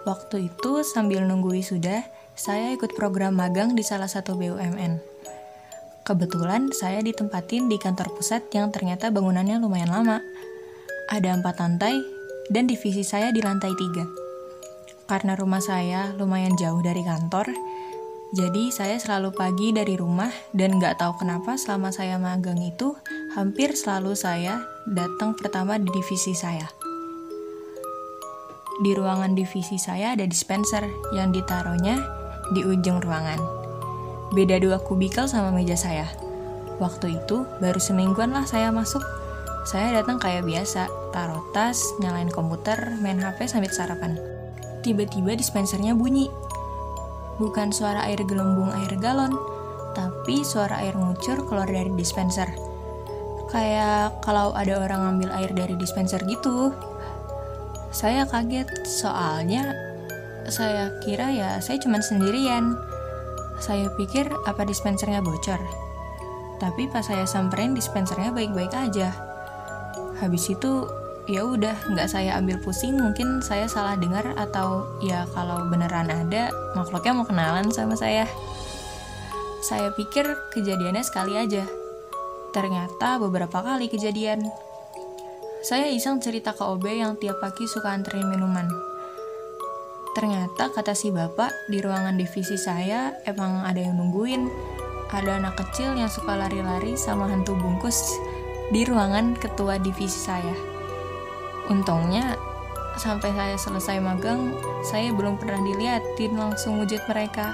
[0.08, 2.08] Waktu itu sambil nunggu wisuda,
[2.40, 5.00] saya ikut program magang di salah satu BUMN.
[6.08, 10.24] Kebetulan saya ditempatin di kantor pusat yang ternyata bangunannya lumayan lama.
[11.12, 12.00] Ada empat lantai,
[12.48, 14.25] dan divisi saya di lantai tiga.
[15.06, 17.54] Karena rumah saya lumayan jauh dari kantor,
[18.34, 22.98] jadi saya selalu pagi dari rumah dan nggak tahu kenapa selama saya magang itu
[23.38, 26.66] hampir selalu saya datang pertama di divisi saya.
[28.82, 30.84] Di ruangan divisi saya ada dispenser
[31.16, 32.02] yang ditaruhnya
[32.52, 33.40] di ujung ruangan.
[34.36, 36.10] Beda dua kubikel sama meja saya.
[36.82, 39.06] Waktu itu baru semingguan lah saya masuk.
[39.64, 44.35] Saya datang kayak biasa, taruh tas, nyalain komputer, main HP sambil sarapan.
[44.86, 46.30] Tiba-tiba dispensernya bunyi.
[47.42, 49.34] Bukan suara air gelembung air galon,
[49.98, 52.46] tapi suara air ngucur keluar dari dispenser.
[53.50, 56.70] Kayak kalau ada orang ngambil air dari dispenser gitu.
[57.90, 59.74] Saya kaget, soalnya
[60.46, 62.78] saya kira ya saya cuma sendirian.
[63.58, 65.58] Saya pikir apa dispensernya bocor.
[66.62, 69.10] Tapi pas saya samperin dispensernya baik-baik aja.
[70.22, 70.86] Habis itu
[71.26, 76.54] ya udah nggak saya ambil pusing mungkin saya salah dengar atau ya kalau beneran ada
[76.78, 78.30] makhluknya mau kenalan sama saya.
[79.66, 81.66] Saya pikir kejadiannya sekali aja.
[82.54, 84.46] Ternyata beberapa kali kejadian.
[85.66, 88.70] Saya iseng cerita ke OB yang tiap pagi suka anterin minuman.
[90.14, 94.46] Ternyata kata si bapak di ruangan divisi saya emang ada yang nungguin.
[95.10, 98.14] Ada anak kecil yang suka lari-lari sama hantu bungkus
[98.70, 100.75] di ruangan ketua divisi saya.
[101.66, 102.38] Untungnya
[102.96, 104.54] sampai saya selesai magang,
[104.86, 107.52] saya belum pernah diliatin langsung wujud mereka.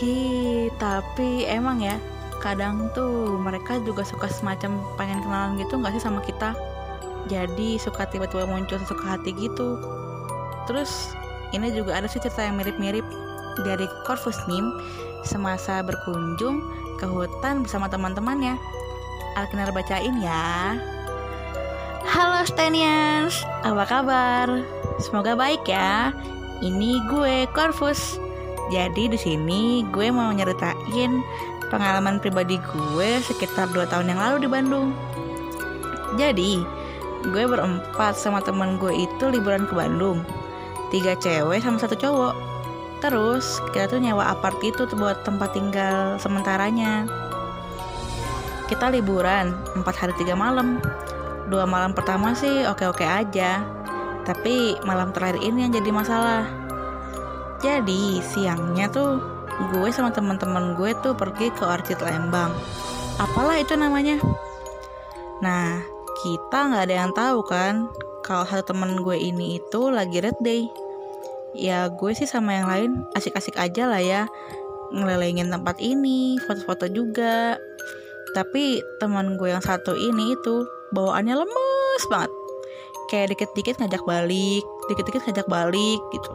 [0.00, 2.00] Hi, tapi emang ya,
[2.42, 6.56] kadang tuh mereka juga suka semacam pengen kenalan gitu nggak sih sama kita?
[7.30, 9.78] Jadi suka tiba-tiba muncul suka hati gitu.
[10.66, 11.14] Terus
[11.52, 13.04] ini juga ada sih cerita yang mirip-mirip
[13.62, 14.66] dari Corvus Nim
[15.22, 16.60] semasa berkunjung
[16.98, 18.58] ke hutan bersama teman-temannya.
[19.38, 20.76] Alkinar bacain ya.
[22.14, 24.46] Halo Stenians, apa kabar?
[25.02, 26.14] Semoga baik ya.
[26.62, 28.22] Ini gue Corvus.
[28.70, 31.10] Jadi di sini gue mau nyeritain
[31.74, 34.94] pengalaman pribadi gue sekitar 2 tahun yang lalu di Bandung.
[36.14, 36.62] Jadi,
[37.34, 40.22] gue berempat sama temen gue itu liburan ke Bandung.
[40.94, 42.34] Tiga cewek sama satu cowok.
[43.02, 47.10] Terus kita tuh nyewa apart tuh buat tempat tinggal sementaranya.
[48.70, 50.78] Kita liburan 4 hari 3 malam.
[51.48, 53.60] Dua malam pertama sih oke-oke aja.
[54.24, 56.48] Tapi malam terakhir ini yang jadi masalah.
[57.60, 59.20] Jadi siangnya tuh
[59.72, 62.50] gue sama teman-teman gue tuh pergi ke Orchid Lembang.
[63.20, 64.18] Apalah itu namanya?
[65.44, 65.84] Nah,
[66.24, 67.86] kita nggak ada yang tahu kan
[68.24, 70.64] kalau satu temen gue ini itu lagi red day.
[71.54, 74.26] Ya gue sih sama yang lain asik-asik aja lah ya
[74.94, 77.58] ngelilingin tempat ini, foto-foto juga.
[78.34, 82.32] Tapi teman gue yang satu ini itu bawaannya lemes banget.
[83.10, 86.32] Kayak dikit-dikit ngajak balik, dikit-dikit ngajak balik gitu.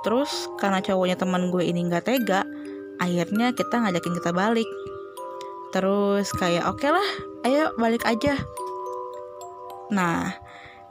[0.00, 2.42] Terus karena cowoknya teman gue ini nggak tega,
[2.98, 4.68] akhirnya kita ngajakin kita balik.
[5.70, 7.08] Terus kayak oke okay lah,
[7.46, 8.34] ayo balik aja.
[9.94, 10.34] Nah,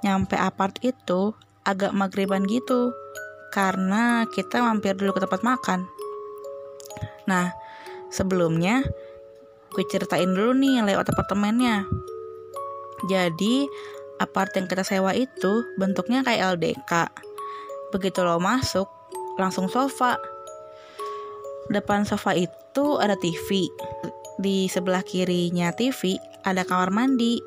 [0.05, 1.35] nyampe apart itu
[1.67, 2.95] agak maghriban gitu
[3.51, 5.89] karena kita mampir dulu ke tempat makan.
[7.25, 7.51] Nah,
[8.13, 8.85] sebelumnya
[9.69, 11.85] gue ceritain dulu nih lewat apartemennya.
[13.07, 13.69] Jadi,
[14.19, 16.91] apart yang kita sewa itu bentuknya kayak LDK.
[17.95, 18.91] Begitu lo masuk,
[19.39, 20.19] langsung sofa.
[21.71, 23.71] Depan sofa itu ada TV.
[24.39, 27.39] Di sebelah kirinya TV ada kamar mandi.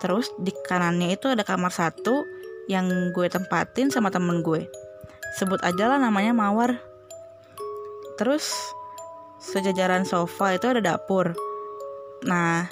[0.00, 2.24] Terus di kanannya itu ada kamar satu
[2.68, 4.68] yang gue tempatin sama temen gue.
[5.36, 6.80] Sebut aja lah namanya Mawar.
[8.16, 8.52] Terus
[9.40, 11.32] sejajaran sofa itu ada dapur.
[12.28, 12.68] Nah,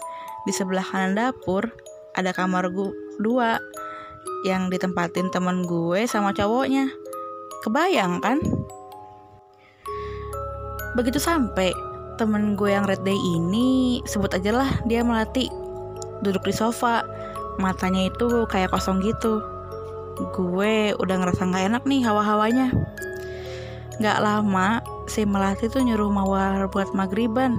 [0.48, 1.68] di sebelah kanan dapur
[2.16, 2.88] ada kamar gue
[3.20, 3.60] dua
[4.48, 6.88] yang ditempatin temen gue sama cowoknya.
[7.60, 8.40] Kebayang kan?
[10.96, 11.68] Begitu sampai
[12.16, 15.46] temen gue yang red day ini sebut aja lah dia melati
[16.18, 17.06] duduk di sofa
[17.62, 19.38] matanya itu kayak kosong gitu
[20.34, 22.74] gue udah ngerasa nggak enak nih hawa-hawanya
[24.02, 27.54] nggak lama si melati tuh nyuruh mawar buat magriban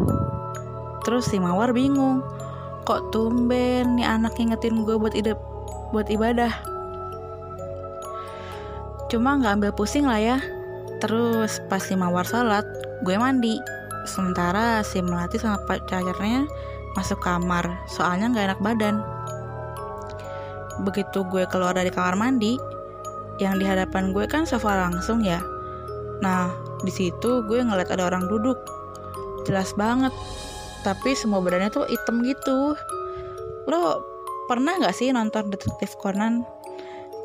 [1.07, 2.19] terus si mawar bingung
[2.89, 5.37] kok tumben nih anak ngingetin gue buat ide
[5.93, 6.49] buat ibadah.
[9.13, 10.37] Cuma nggak ambil pusing lah ya.
[10.97, 12.65] Terus pas si mawar salat
[13.05, 13.61] gue mandi.
[14.09, 16.49] Sementara si melati sama pacarnya
[16.97, 19.05] masuk kamar soalnya nggak enak badan.
[20.81, 22.57] Begitu gue keluar dari kamar mandi
[23.37, 25.37] yang di hadapan gue kan sofa langsung ya.
[26.25, 26.49] Nah
[26.81, 28.57] di situ gue ngeliat ada orang duduk.
[29.45, 30.11] Jelas banget
[30.81, 32.75] tapi semua badannya tuh hitam gitu.
[33.67, 34.03] Lo
[34.47, 36.47] pernah nggak sih nonton detektif Conan?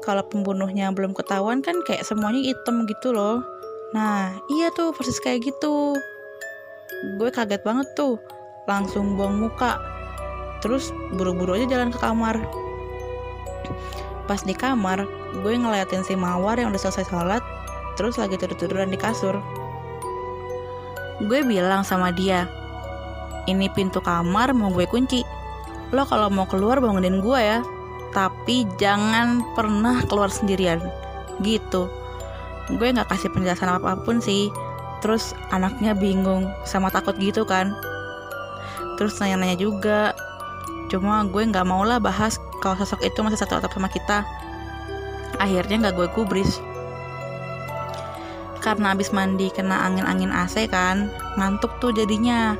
[0.04, 3.40] Kalau pembunuhnya belum ketahuan kan kayak semuanya hitam gitu loh.
[3.96, 5.96] Nah iya tuh persis kayak gitu.
[7.16, 8.20] Gue kaget banget tuh.
[8.68, 9.80] Langsung buang muka.
[10.60, 12.36] Terus buru-buru aja jalan ke kamar.
[14.28, 15.04] Pas di kamar
[15.40, 17.42] gue ngeliatin si mawar yang udah selesai sholat
[17.94, 19.38] terus lagi tidur-tiduran di kasur.
[21.24, 22.44] Gue bilang sama dia
[23.44, 25.20] ini pintu kamar mau gue kunci.
[25.92, 27.60] Lo kalau mau keluar bangunin gue ya.
[28.14, 30.80] Tapi jangan pernah keluar sendirian.
[31.42, 31.90] Gitu.
[32.72, 34.48] Gue nggak kasih penjelasan apa pun sih.
[35.04, 37.76] Terus anaknya bingung sama takut gitu kan.
[38.96, 40.16] Terus nanya-nanya juga.
[40.88, 44.24] Cuma gue nggak mau lah bahas kalau sosok itu masih satu atap sama kita.
[45.36, 46.62] Akhirnya nggak gue kubris.
[48.64, 52.56] Karena abis mandi kena angin-angin AC kan ngantuk tuh jadinya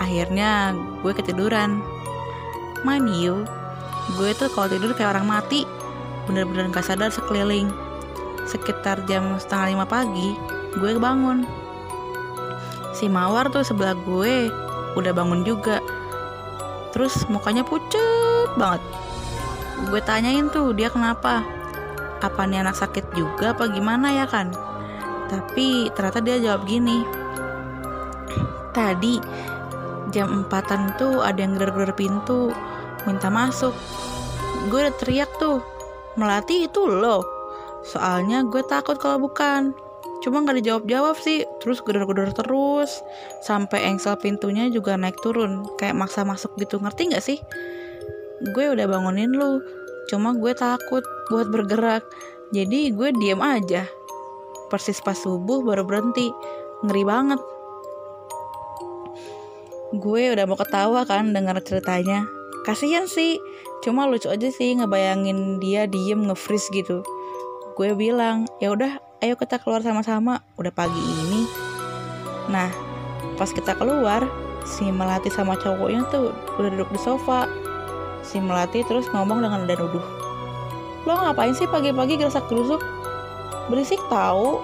[0.00, 1.80] akhirnya gue ketiduran.
[2.86, 3.44] Mind you.
[4.18, 5.64] Gue tuh kalau tidur kayak orang mati.
[6.28, 7.70] Bener-bener gak sadar sekeliling.
[8.46, 10.34] Sekitar jam setengah lima pagi
[10.72, 11.44] gue bangun
[12.96, 14.52] si mawar tuh sebelah gue
[14.94, 15.80] udah bangun juga.
[16.92, 18.84] Terus mukanya pucet banget.
[19.88, 21.42] Gue tanyain tuh dia kenapa?
[22.22, 24.54] Apa nih anak sakit juga apa gimana ya kan?
[25.26, 27.22] Tapi ternyata dia jawab gini
[28.72, 29.20] tadi
[30.12, 32.52] jam empatan tuh ada yang gedor-gedor pintu
[33.08, 33.72] minta masuk.
[34.70, 35.64] Gue udah teriak tuh
[36.14, 37.24] melati itu lo?
[37.82, 39.74] Soalnya gue takut kalau bukan.
[40.22, 43.02] Cuma nggak dijawab-jawab sih terus gedor-gedor terus.
[43.42, 46.78] Sampai engsel pintunya juga naik turun kayak maksa masuk gitu.
[46.78, 47.42] Ngerti nggak sih?
[48.54, 49.58] Gue udah bangunin lu
[50.06, 51.02] cuma gue takut
[51.32, 52.06] buat bergerak.
[52.54, 53.82] Jadi gue diem aja.
[54.70, 56.30] Persis pas subuh baru berhenti.
[56.86, 57.40] Ngeri banget
[59.92, 62.24] gue udah mau ketawa kan dengar ceritanya.
[62.64, 63.36] Kasihan sih
[63.84, 67.04] cuma lucu aja sih ngebayangin dia diem nge-freeze gitu.
[67.76, 71.44] Gue bilang ya udah ayo kita keluar sama-sama udah pagi ini.
[72.48, 72.72] Nah
[73.36, 74.24] pas kita keluar
[74.64, 77.44] si melati sama cowoknya tuh udah duduk di sofa.
[78.24, 80.22] Si melati terus ngomong dengan nada nuduh
[81.02, 82.82] lo ngapain sih pagi-pagi gerasak gerusuk?
[83.66, 84.62] Berisik tahu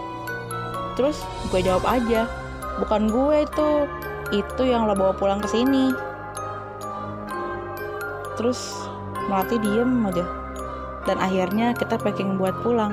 [0.99, 1.23] terus
[1.55, 2.27] gue jawab aja
[2.83, 3.69] bukan gue itu
[4.35, 5.93] itu yang lo bawa pulang ke sini.
[8.37, 8.77] Terus
[9.29, 10.27] melati diem aja.
[11.09, 12.93] Dan akhirnya kita packing buat pulang.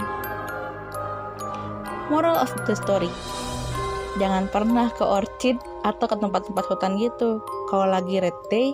[2.08, 3.12] Moral of the story.
[4.16, 7.44] Jangan pernah ke orchid atau ke tempat-tempat hutan gitu.
[7.68, 8.72] Kalau lagi red day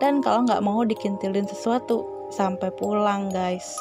[0.00, 3.74] Dan kalau nggak mau dikintilin sesuatu Sampai pulang guys.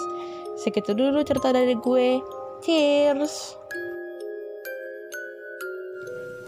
[0.60, 2.20] Segitu dulu cerita dari gue.
[2.66, 3.56] Cheers.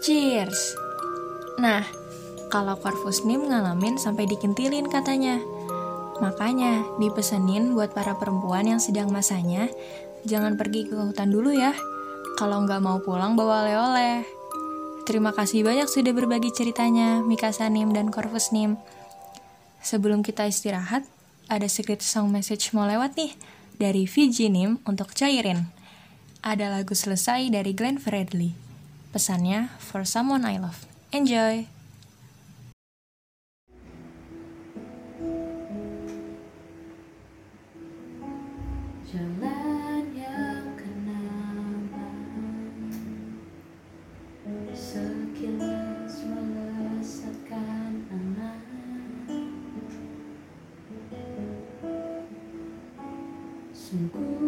[0.02, 0.81] Cheers.
[1.62, 1.86] Nah,
[2.50, 5.38] kalau Corvus Nim ngalamin sampai dikintilin katanya.
[6.18, 9.70] Makanya dipesenin buat para perempuan yang sedang masanya,
[10.26, 11.70] jangan pergi ke hutan dulu ya.
[12.34, 14.26] Kalau nggak mau pulang bawa oleh-oleh.
[15.06, 18.78] Terima kasih banyak sudah berbagi ceritanya, Mikasa Nim dan Corvus Nim.
[19.82, 21.06] Sebelum kita istirahat,
[21.46, 23.34] ada secret song message mau lewat nih
[23.78, 25.70] dari VG Nim untuk cairin.
[26.42, 28.54] Ada lagu selesai dari Glenn Fredly.
[29.10, 30.91] Pesannya for someone I love.
[31.12, 31.68] Enjoy!
[39.12, 40.72] Jalan yang
[48.08, 48.64] angan
[53.76, 54.41] Sungguh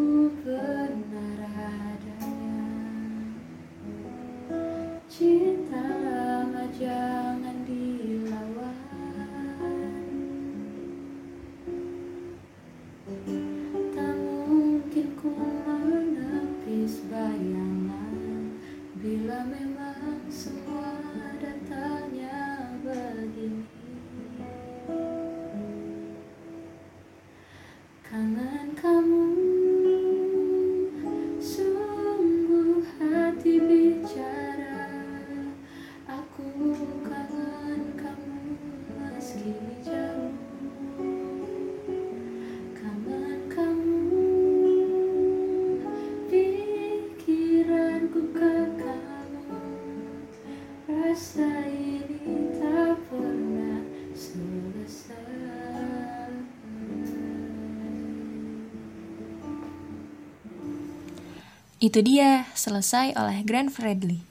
[61.85, 64.25] Itu dia, selesai oleh Grand Fredly.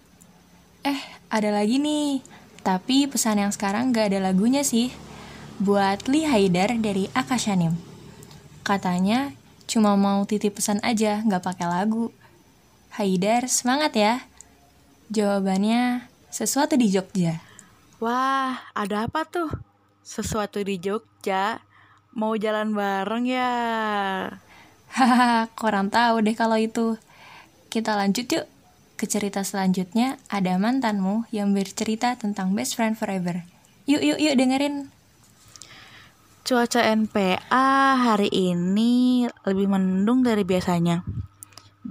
[0.82, 0.98] Eh,
[1.30, 2.26] ada lagi nih.
[2.66, 4.90] Tapi pesan yang sekarang gak ada lagunya sih.
[5.62, 7.78] Buat Lee Haidar dari Akashanim.
[8.66, 9.38] Katanya
[9.70, 12.10] cuma mau titip pesan aja, gak pakai lagu.
[12.98, 14.26] Haidar, semangat ya.
[15.14, 17.38] Jawabannya sesuatu di Jogja.
[18.02, 19.54] Wah, ada apa tuh?
[20.02, 21.62] Sesuatu di Jogja.
[22.18, 23.54] Mau jalan bareng ya?
[24.90, 26.98] Hahaha, kurang tahu deh kalau itu.
[27.74, 28.46] Kita lanjut yuk
[28.94, 30.22] ke cerita selanjutnya.
[30.30, 33.42] Ada mantanmu yang bercerita tentang best friend forever.
[33.90, 34.94] Yuk, yuk, yuk dengerin.
[36.46, 41.02] Cuaca NPA hari ini lebih mendung dari biasanya.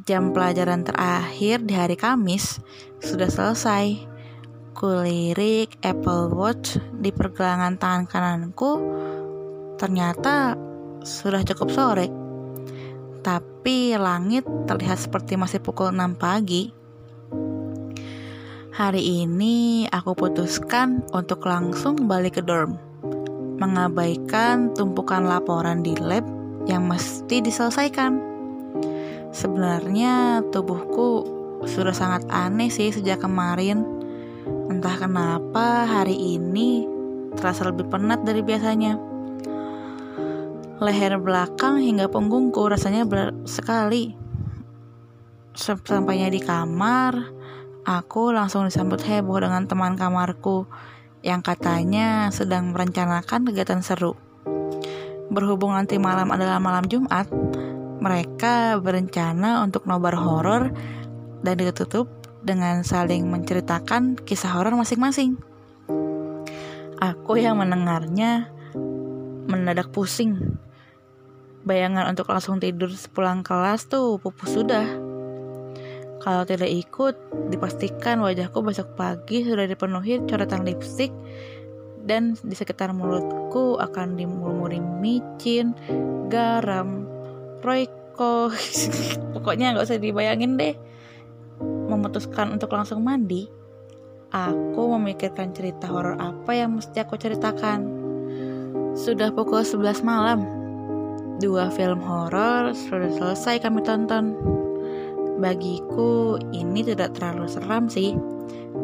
[0.07, 2.63] Jam pelajaran terakhir di hari Kamis
[3.03, 4.07] sudah selesai.
[4.79, 8.73] Kulirik Apple Watch di pergelangan tangan kananku
[9.83, 10.55] ternyata
[11.03, 12.07] sudah cukup sore.
[13.19, 13.52] Tapi
[13.95, 16.75] langit terlihat seperti masih pukul 6 pagi.
[18.73, 22.75] Hari ini aku putuskan untuk langsung balik ke dorm
[23.63, 26.27] mengabaikan tumpukan laporan di lab
[26.67, 28.19] yang mesti diselesaikan.
[29.31, 31.23] Sebenarnya tubuhku
[31.63, 33.87] sudah sangat aneh sih sejak kemarin.
[34.67, 36.91] Entah kenapa hari ini
[37.39, 39.12] terasa lebih penat dari biasanya.
[40.83, 44.19] Leher belakang hingga punggungku rasanya berat sekali.
[45.55, 47.31] Sampainya di kamar,
[47.87, 50.67] aku langsung disambut heboh dengan teman kamarku
[51.23, 54.19] yang katanya sedang merencanakan kegiatan seru.
[55.31, 57.31] Berhubung nanti malam adalah malam Jumat,
[58.03, 60.75] mereka berencana untuk nobar horor
[61.47, 62.11] dan ditutup
[62.43, 65.39] dengan saling menceritakan kisah horor masing-masing.
[66.99, 68.51] Aku yang mendengarnya
[69.47, 70.59] mendadak pusing.
[71.63, 74.87] Bayangan untuk langsung tidur sepulang kelas tuh pupus sudah.
[76.23, 77.15] Kalau tidak ikut,
[77.51, 81.11] dipastikan wajahku besok pagi sudah dipenuhi coretan lipstick
[82.03, 85.75] dan di sekitar mulutku akan dimulmuri micin,
[86.31, 87.07] garam,
[87.63, 88.51] royco.
[89.35, 90.75] Pokoknya nggak usah dibayangin deh.
[91.63, 93.47] Memutuskan untuk langsung mandi,
[94.31, 97.87] aku memikirkan cerita horor apa yang mesti aku ceritakan.
[98.95, 100.62] Sudah pukul 11 malam.
[101.43, 104.39] Dua film horor sudah selesai kami tonton.
[105.43, 108.15] Bagiku ini tidak terlalu seram sih,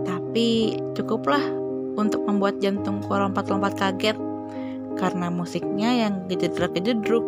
[0.03, 1.39] tapi cukuplah
[1.95, 4.19] untuk membuat jantungku lompat-lompat kaget
[4.99, 7.23] karena musiknya yang gejedruk-gejedruk.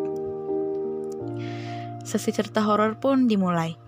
[2.03, 3.79] Sesi cerita horor pun dimulai.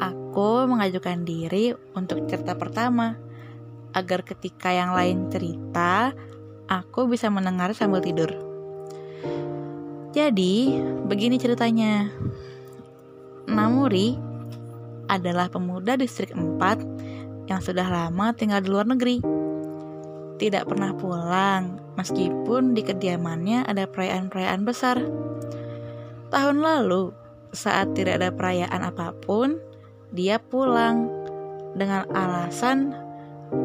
[0.00, 3.20] Aku mengajukan diri untuk cerita pertama,
[3.92, 6.16] agar ketika yang lain cerita,
[6.72, 8.47] aku bisa mendengar sambil tidur.
[10.18, 10.74] Jadi,
[11.06, 12.10] begini ceritanya.
[13.46, 14.18] Namuri
[15.06, 19.22] adalah pemuda distrik 4 yang sudah lama tinggal di luar negeri.
[20.42, 24.98] Tidak pernah pulang, meskipun di kediamannya ada perayaan-perayaan besar.
[26.34, 27.14] Tahun lalu,
[27.54, 29.54] saat tidak ada perayaan apa pun,
[30.10, 31.06] dia pulang
[31.78, 32.90] dengan alasan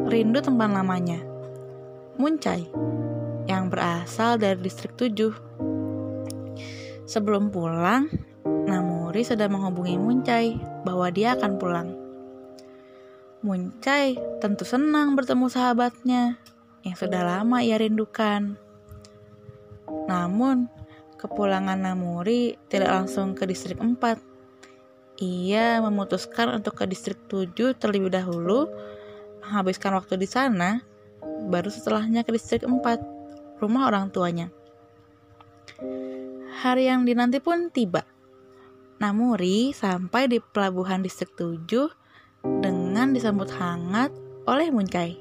[0.06, 1.18] rindu tempat lamanya.
[2.14, 2.70] Muncai,
[3.50, 5.53] yang berasal dari distrik 7.
[7.04, 8.08] Sebelum pulang,
[8.44, 10.56] Namuri sudah menghubungi Muncai
[10.88, 11.88] bahwa dia akan pulang.
[13.44, 16.40] Muncai tentu senang bertemu sahabatnya
[16.80, 18.56] yang sudah lama ia rindukan.
[20.08, 20.72] Namun,
[21.20, 24.16] kepulangan Namuri tidak langsung ke distrik 4.
[25.20, 28.72] Ia memutuskan untuk ke distrik 7 terlebih dahulu,
[29.44, 30.80] menghabiskan waktu di sana,
[31.52, 34.48] baru setelahnya ke distrik 4, rumah orang tuanya.
[36.64, 38.08] Hari yang dinanti pun tiba.
[38.96, 41.60] Namuri sampai di pelabuhan distrik 7
[42.40, 44.08] dengan disambut hangat
[44.48, 45.12] oleh Muncai.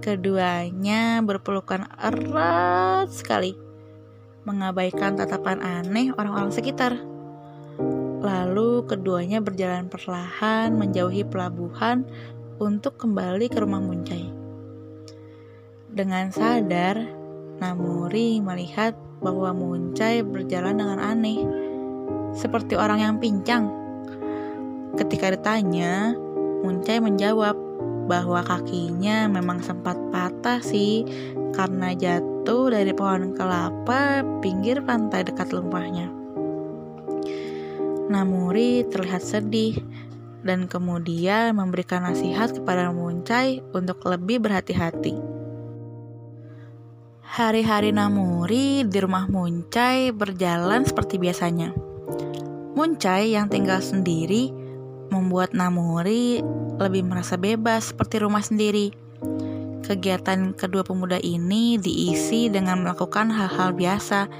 [0.00, 3.52] Keduanya berpelukan erat sekali,
[4.48, 7.04] mengabaikan tatapan aneh orang-orang sekitar.
[8.24, 12.08] Lalu keduanya berjalan perlahan menjauhi pelabuhan
[12.56, 14.24] untuk kembali ke rumah Muncai.
[15.92, 16.96] Dengan sadar,
[17.60, 21.40] Namuri melihat bahwa Muncai berjalan dengan aneh,
[22.36, 23.72] seperti orang yang pincang.
[24.96, 26.16] Ketika ditanya,
[26.64, 27.56] Muncai menjawab
[28.06, 31.02] bahwa kakinya memang sempat patah sih
[31.52, 36.06] karena jatuh dari pohon kelapa pinggir pantai dekat rumahnya.
[38.06, 39.82] Namuri terlihat sedih
[40.46, 45.35] dan kemudian memberikan nasihat kepada Muncai untuk lebih berhati-hati.
[47.26, 51.74] Hari-hari Namuri di rumah Muncai berjalan seperti biasanya.
[52.78, 54.54] Muncai yang tinggal sendiri
[55.10, 56.38] membuat Namuri
[56.78, 58.94] lebih merasa bebas seperti rumah sendiri.
[59.82, 64.30] Kegiatan kedua pemuda ini diisi dengan melakukan hal-hal biasa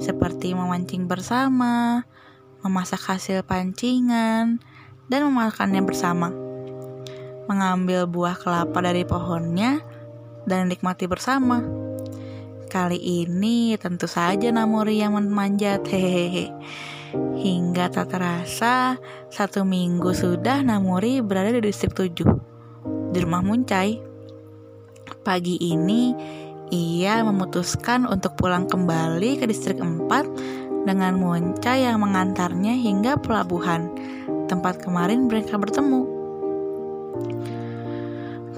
[0.00, 2.08] seperti memancing bersama,
[2.64, 4.56] memasak hasil pancingan,
[5.12, 6.32] dan memakannya bersama.
[7.44, 9.84] Mengambil buah kelapa dari pohonnya
[10.48, 11.81] dan nikmati bersama.
[12.72, 16.48] Kali ini tentu saja Namuri yang memanjat, hehehe.
[17.12, 18.96] Hingga tak terasa,
[19.28, 24.00] satu minggu sudah Namuri berada di distrik 7, di rumah Muncai.
[25.20, 26.16] Pagi ini,
[26.72, 33.92] ia memutuskan untuk pulang kembali ke distrik 4 dengan Muncai yang mengantarnya hingga pelabuhan,
[34.48, 36.21] tempat kemarin mereka bertemu.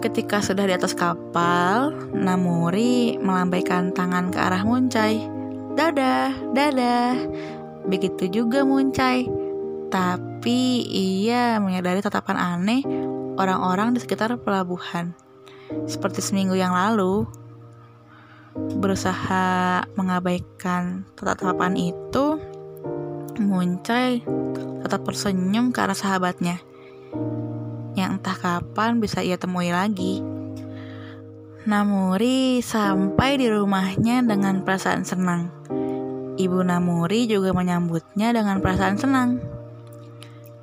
[0.05, 5.17] Ketika sudah di atas kapal, Namuri melambaikan tangan ke arah Muncai.
[5.73, 7.17] Dadah, dadah.
[7.89, 9.25] Begitu juga Muncai.
[9.89, 12.85] Tapi ia menyadari tatapan aneh
[13.41, 15.17] orang-orang di sekitar pelabuhan.
[15.89, 17.25] Seperti seminggu yang lalu,
[18.77, 22.37] berusaha mengabaikan tatapan itu,
[23.41, 24.21] Muncai
[24.85, 26.61] tetap tersenyum ke arah sahabatnya
[28.05, 30.21] yang entah kapan bisa ia temui lagi.
[31.65, 35.49] Namuri sampai di rumahnya dengan perasaan senang.
[36.37, 39.41] Ibu Namuri juga menyambutnya dengan perasaan senang.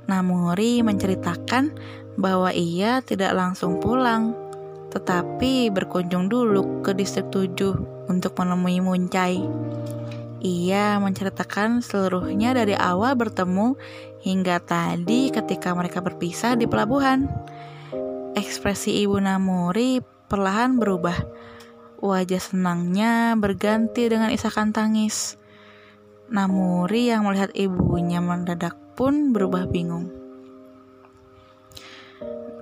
[0.05, 1.73] Namuri menceritakan
[2.21, 4.37] bahwa ia tidak langsung pulang,
[4.93, 9.41] tetapi berkunjung dulu ke distrik 7 untuk menemui Muncai.
[10.41, 13.77] Ia menceritakan seluruhnya dari awal bertemu
[14.25, 17.29] hingga tadi ketika mereka berpisah di pelabuhan.
[18.33, 21.13] Ekspresi Ibu Namuri perlahan berubah.
[22.01, 25.37] Wajah senangnya berganti dengan isakan tangis.
[26.33, 30.09] Namuri yang melihat ibunya mendadak pun berubah bingung.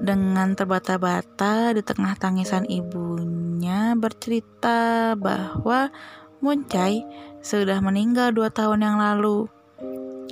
[0.04, 5.92] Dengan terbata-bata di tengah tangisan ibunya bercerita bahwa
[6.40, 7.04] Muncai
[7.44, 9.52] sudah meninggal dua tahun yang lalu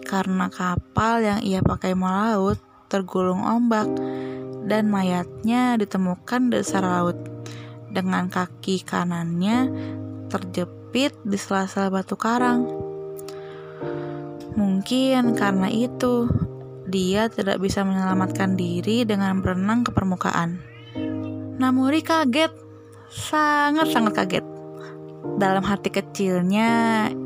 [0.07, 2.55] karena kapal yang ia pakai melaut
[2.87, 3.91] tergulung ombak
[4.67, 7.19] dan mayatnya ditemukan di dasar laut
[7.91, 9.67] dengan kaki kanannya
[10.31, 12.67] terjepit di sela-sela batu karang.
[14.57, 16.31] Mungkin karena itu,
[16.87, 20.63] dia tidak bisa menyelamatkan diri dengan berenang ke permukaan.
[21.59, 22.51] Namuri kaget,
[23.11, 24.56] sangat-sangat kaget.
[25.35, 26.69] Dalam hati kecilnya,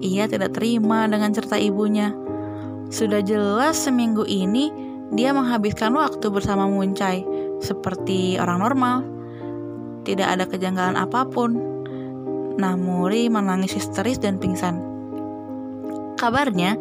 [0.02, 2.10] ia tidak terima dengan cerita ibunya.
[2.90, 4.74] Sudah jelas seminggu ini
[5.14, 7.22] dia menghabiskan waktu bersama Muncai
[7.62, 8.98] seperti orang normal.
[10.02, 11.70] Tidak ada kejanggalan apa pun.
[12.58, 14.82] Namuri menangis histeris dan pingsan.
[16.18, 16.76] Kabarnya,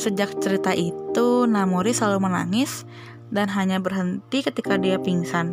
[0.00, 2.88] Sejak cerita itu, Namori selalu menangis
[3.28, 5.52] dan hanya berhenti ketika dia pingsan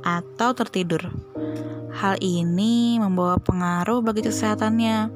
[0.00, 1.12] atau tertidur.
[1.94, 5.10] Hal ini membawa pengaruh bagi kesehatannya.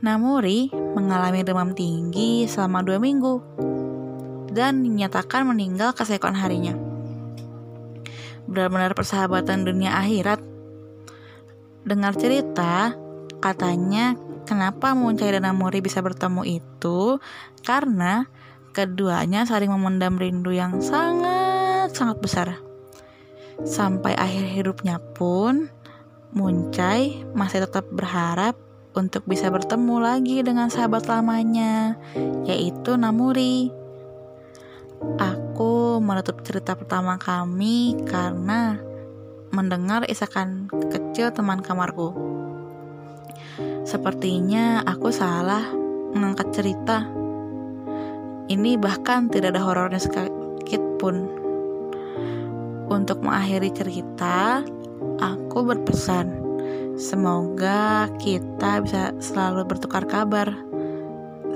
[0.00, 3.44] Namori mengalami demam tinggi selama dua minggu
[4.48, 6.72] dan dinyatakan meninggal keesokan harinya.
[8.48, 10.40] Benar-benar persahabatan dunia akhirat.
[11.84, 12.96] Dengar cerita,
[13.44, 14.16] katanya
[14.50, 17.22] Kenapa Muncai dan Namori bisa bertemu itu?
[17.62, 18.26] Karena
[18.74, 22.69] keduanya saling memendam rindu yang sangat-sangat besar.
[23.64, 25.68] Sampai akhir hidupnya pun,
[26.30, 28.54] Muncai masih tetap berharap
[28.94, 31.98] untuk bisa bertemu lagi dengan sahabat lamanya,
[32.46, 33.74] yaitu Namuri.
[35.18, 38.78] Aku menutup cerita pertama kami karena
[39.50, 42.14] mendengar isakan kecil teman kamarku.
[43.82, 45.66] Sepertinya aku salah
[46.14, 47.10] mengangkat cerita.
[48.50, 51.39] Ini bahkan tidak ada horornya sedikit pun.
[52.90, 54.66] Untuk mengakhiri cerita,
[55.22, 56.40] aku berpesan
[57.00, 60.52] Semoga kita bisa selalu bertukar kabar,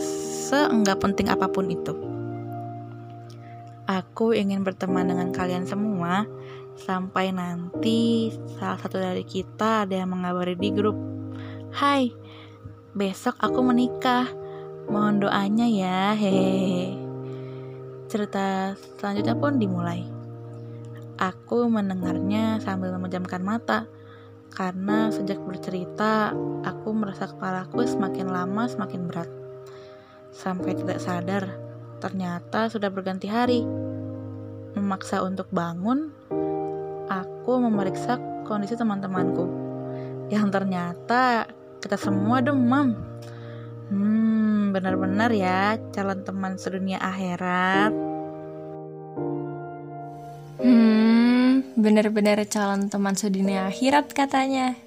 [0.01, 1.93] seenggak penting apa pun itu.
[3.85, 6.25] Aku ingin berteman dengan kalian semua
[6.81, 10.97] sampai nanti salah satu dari kita ada yang mengabari di grup.
[11.77, 12.09] Hai,
[12.97, 14.25] besok aku menikah.
[14.89, 16.97] Mohon doanya ya, hehehe.
[18.09, 20.14] Cerita selanjutnya pun dimulai.
[21.15, 23.87] Aku mendengarnya sambil memejamkan mata
[24.55, 26.31] karena sejak bercerita,
[26.63, 29.27] aku merasa kepalaku semakin lama semakin berat.
[30.31, 31.51] Sampai tidak sadar,
[31.99, 33.67] ternyata sudah berganti hari.
[34.79, 36.15] Memaksa untuk bangun,
[37.11, 38.15] aku memeriksa
[38.47, 39.47] kondisi teman-temanku.
[40.31, 41.51] Yang ternyata
[41.83, 42.95] kita semua demam.
[43.91, 48.14] Hmm, benar-benar ya calon teman sedunia akhirat.
[50.65, 54.81] Hmm, benar-benar calon teman sedunia akhirat katanya.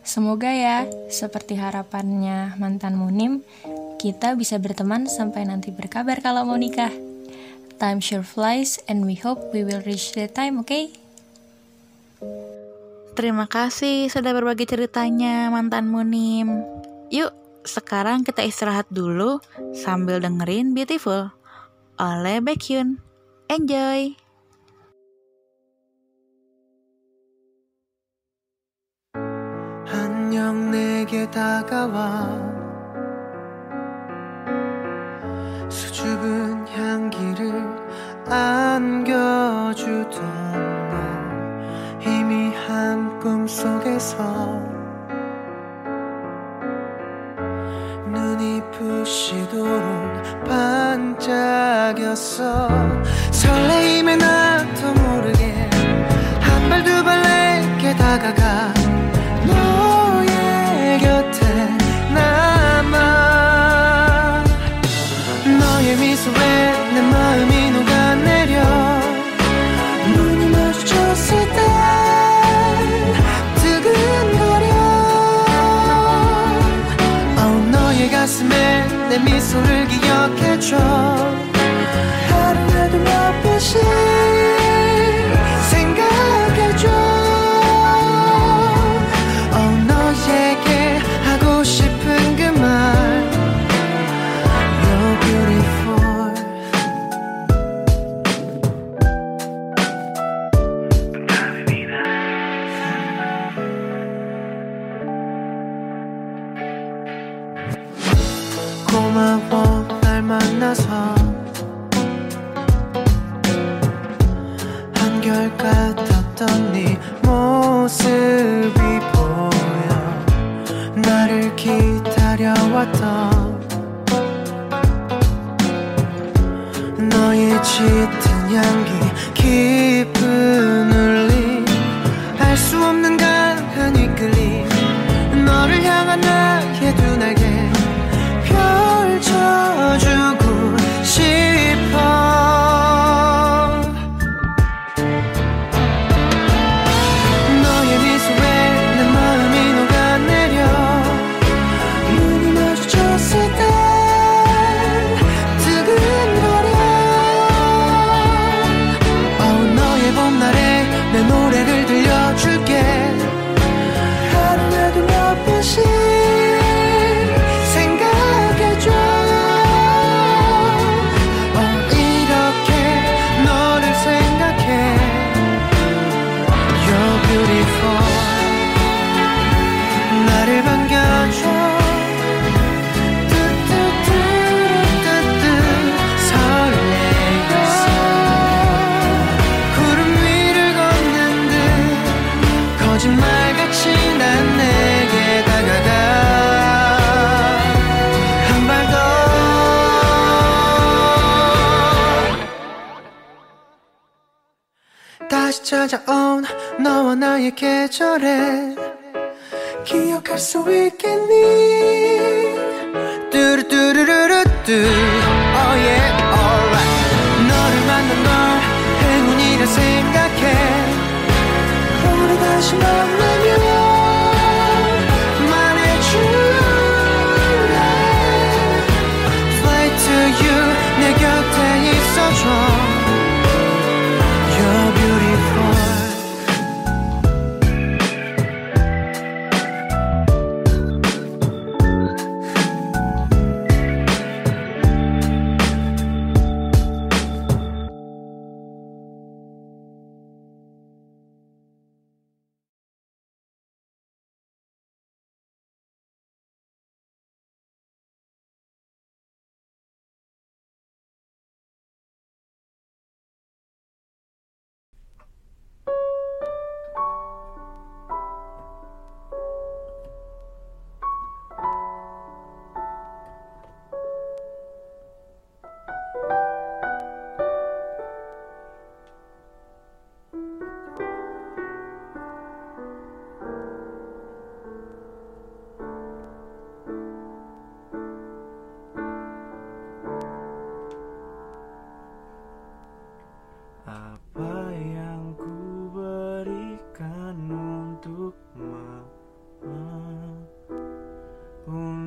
[0.00, 3.44] Semoga ya, seperti harapannya mantan Munim,
[4.00, 6.90] kita bisa berteman sampai nanti berkabar kalau mau nikah.
[7.76, 10.72] Time sure flies and we hope we will reach the time, oke?
[10.72, 10.96] Okay?
[13.12, 16.64] Terima kasih sudah berbagi ceritanya mantan Munim.
[17.12, 17.36] Yuk,
[17.68, 19.44] sekarang kita istirahat dulu
[19.76, 21.28] sambil dengerin Beautiful
[22.00, 22.96] oleh Baekhyun.
[23.52, 24.31] Enjoy!
[30.34, 32.26] 안녕 내게 다가와.
[35.68, 37.52] 수줍은 향기를
[38.30, 39.02] 안겨주던
[40.88, 40.96] 너
[42.00, 44.58] 희미한 꿈속에서
[48.06, 51.42] 눈이 부시도록 반짝였어.
[53.30, 55.01] 설레임에 나도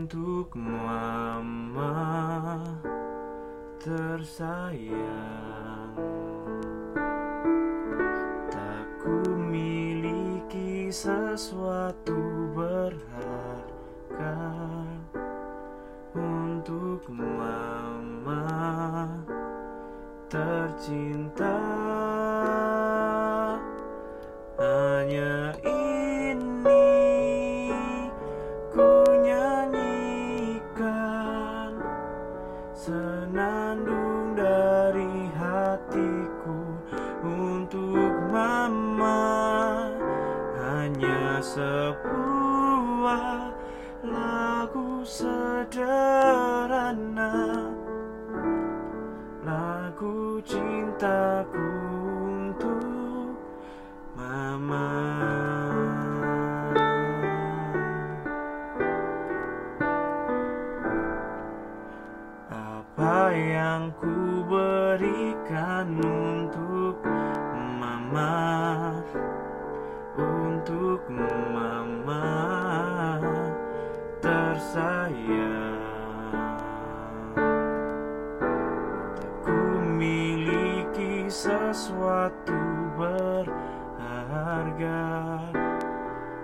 [0.06, 1.98] untuk mama
[3.82, 4.94] tersayang.
[8.54, 12.25] Tak ku miliki sesuatu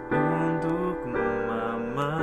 [0.07, 2.15] Untuk mama.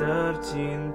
[0.00, 0.87] Tercinta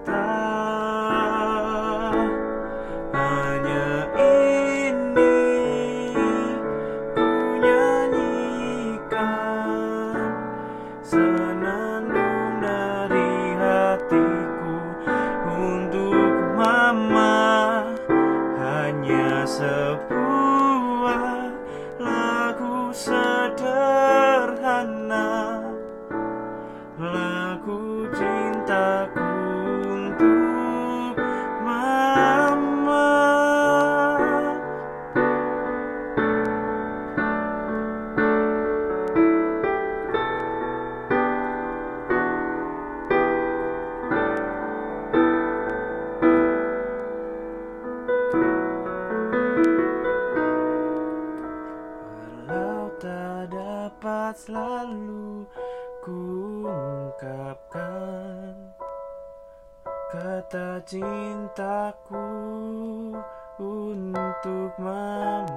[64.43, 65.47] untuk mama.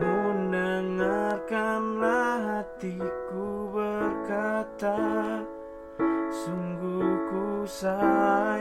[0.00, 4.96] Mendengarkanlah hatiku berkata
[6.32, 8.55] Sungguh ku sayang.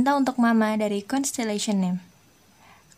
[0.00, 2.00] Cinta untuk Mama dari Constellation Name.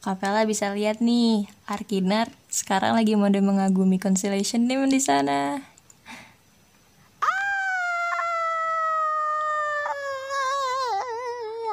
[0.07, 5.67] Kapela bisa lihat nih, Arkinar sekarang lagi mode mengagumi Constellation Name di sana.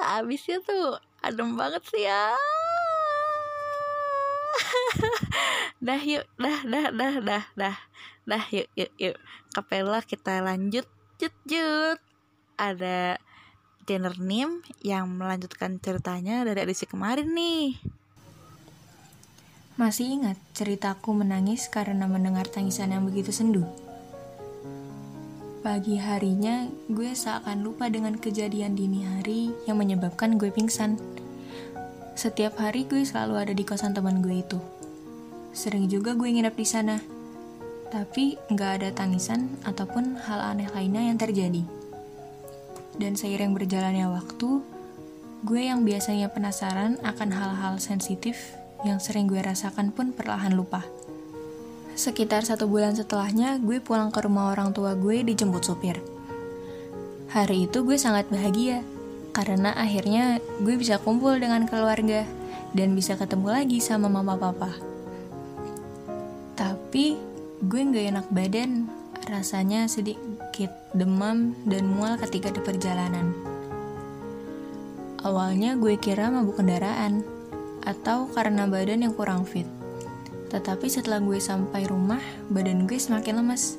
[0.02, 2.34] Ah, Abisnya tuh adem banget sih ya.
[5.86, 7.78] dah yuk, dah, dah, dah, dah, dah,
[8.26, 9.14] dah yuk, yuk, yuk.
[9.54, 10.90] Kapela kita lanjut,
[11.22, 12.02] jut, jut.
[12.58, 13.22] Ada
[13.90, 17.74] Jenner Nim yang melanjutkan ceritanya dari edisi kemarin nih.
[19.82, 23.66] Masih ingat ceritaku menangis karena mendengar tangisan yang begitu sendu?
[25.66, 31.02] Pagi harinya, gue seakan lupa dengan kejadian dini hari yang menyebabkan gue pingsan.
[32.14, 34.62] Setiap hari gue selalu ada di kosan teman gue itu.
[35.50, 37.02] Sering juga gue nginep di sana.
[37.90, 41.79] Tapi nggak ada tangisan ataupun hal aneh lainnya yang terjadi.
[43.00, 44.60] Dan seiring berjalannya waktu,
[45.48, 50.84] gue yang biasanya penasaran akan hal-hal sensitif yang sering gue rasakan pun perlahan lupa.
[51.96, 56.00] Sekitar satu bulan setelahnya, gue pulang ke rumah orang tua gue dijemput sopir.
[57.32, 58.84] Hari itu gue sangat bahagia,
[59.36, 62.24] karena akhirnya gue bisa kumpul dengan keluarga
[62.76, 64.72] dan bisa ketemu lagi sama mama papa.
[66.56, 67.16] Tapi
[67.64, 68.88] gue gak enak badan,
[69.28, 70.39] rasanya sedikit
[70.92, 73.32] demam dan mual ketika di perjalanan.
[75.24, 77.24] Awalnya gue kira mabuk kendaraan,
[77.88, 79.68] atau karena badan yang kurang fit.
[80.50, 82.20] Tetapi setelah gue sampai rumah,
[82.50, 83.78] badan gue semakin lemes.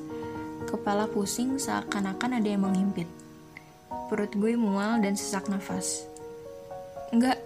[0.65, 3.09] Kepala pusing seakan-akan ada yang menghimpit.
[4.07, 6.07] Perut gue mual dan sesak nafas.
[7.11, 7.43] Enggak,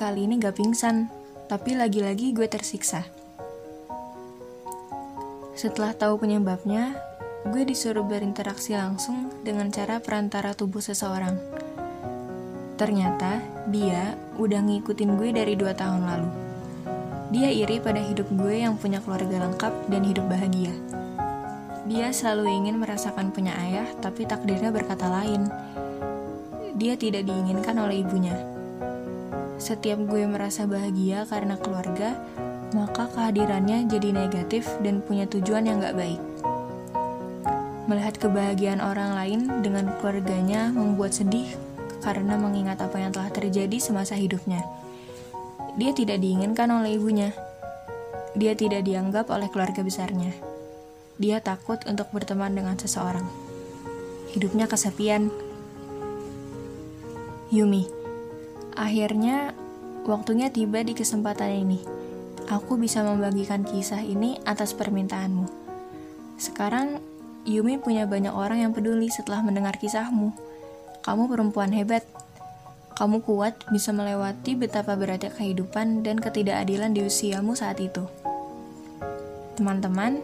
[0.00, 1.12] kali ini gak pingsan,
[1.52, 3.04] tapi lagi-lagi gue tersiksa.
[5.56, 6.96] Setelah tahu penyebabnya,
[7.46, 11.38] gue disuruh berinteraksi langsung dengan cara perantara tubuh seseorang.
[12.74, 13.38] Ternyata
[13.70, 16.30] dia udah ngikutin gue dari dua tahun lalu.
[17.30, 20.74] Dia iri pada hidup gue yang punya keluarga lengkap dan hidup bahagia.
[21.86, 25.46] Dia selalu ingin merasakan punya ayah, tapi takdirnya berkata lain.
[26.74, 28.34] Dia tidak diinginkan oleh ibunya.
[29.56, 32.18] Setiap gue merasa bahagia karena keluarga,
[32.74, 36.35] maka kehadirannya jadi negatif dan punya tujuan yang gak baik.
[37.86, 41.46] Melihat kebahagiaan orang lain dengan keluarganya membuat sedih
[42.02, 44.62] karena mengingat apa yang telah terjadi semasa hidupnya.
[45.78, 47.30] Dia tidak diinginkan oleh ibunya.
[48.34, 50.34] Dia tidak dianggap oleh keluarga besarnya.
[51.16, 53.24] Dia takut untuk berteman dengan seseorang.
[54.34, 55.32] Hidupnya kesepian.
[57.48, 57.86] Yumi,
[58.74, 59.54] akhirnya
[60.04, 61.80] waktunya tiba di kesempatan ini.
[62.50, 65.48] Aku bisa membagikan kisah ini atas permintaanmu.
[66.36, 67.00] Sekarang,
[67.46, 70.34] Yumi punya banyak orang yang peduli setelah mendengar kisahmu.
[71.06, 72.02] Kamu perempuan hebat.
[72.98, 78.02] Kamu kuat bisa melewati betapa beratnya kehidupan dan ketidakadilan di usiamu saat itu.
[79.54, 80.18] Teman-teman,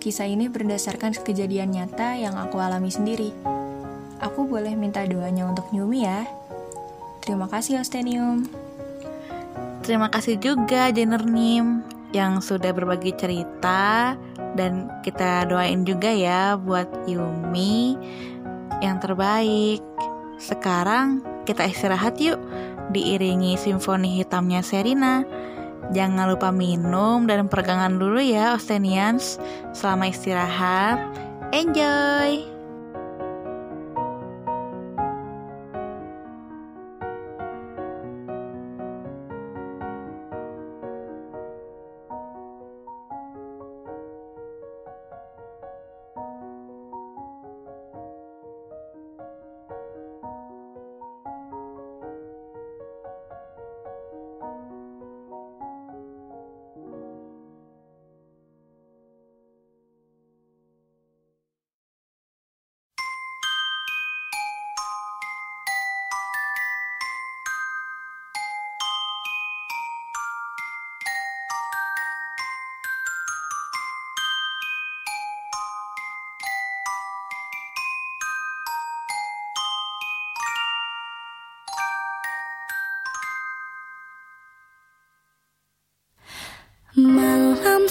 [0.00, 3.36] kisah ini berdasarkan kejadian nyata yang aku alami sendiri.
[4.24, 6.24] Aku boleh minta doanya untuk Yumi ya.
[7.20, 8.48] Terima kasih Ostenium.
[9.84, 11.84] Terima kasih juga Jenner Nim
[12.16, 14.16] yang sudah berbagi cerita
[14.56, 17.94] dan kita doain juga ya buat Yumi
[18.80, 19.84] yang terbaik.
[20.36, 22.40] Sekarang kita istirahat yuk
[22.90, 25.22] diiringi simfoni hitamnya Serina.
[25.94, 29.38] Jangan lupa minum dan peregangan dulu ya Ostenians
[29.70, 30.98] selama istirahat.
[31.54, 32.55] Enjoy!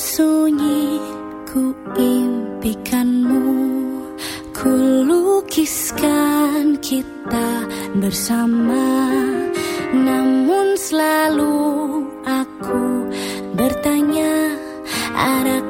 [0.05, 1.01] sunyi
[1.49, 3.41] ku impikanmu.
[4.53, 4.71] Ku
[5.09, 7.65] lukiskan kita
[7.97, 9.09] bersama.
[9.97, 11.57] Namun selalu
[12.21, 13.09] aku
[13.57, 14.53] bertanya
[15.17, 15.64] Arah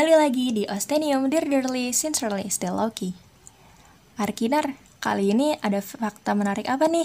[0.00, 3.12] Kembali lagi di Ostenium Dearly Sincerely Still Loki.
[4.16, 7.04] Arkinar, kali ini ada fakta menarik apa nih?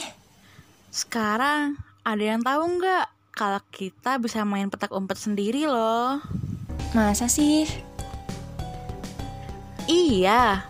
[0.96, 1.76] Sekarang
[2.08, 6.24] ada yang tahu nggak kalau kita bisa main petak umpet sendiri loh?
[6.96, 7.68] Masa sih?
[9.92, 10.64] Iya,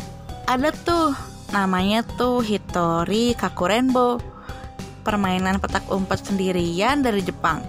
[0.50, 1.14] ada tuh.
[1.54, 4.18] Namanya tuh Hitori Kakurenbo.
[5.06, 7.62] Permainan petak umpet sendirian dari Jepang.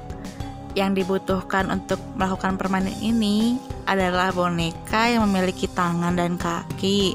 [0.72, 7.14] Yang dibutuhkan untuk melakukan permainan ini adalah boneka yang memiliki tangan dan kaki.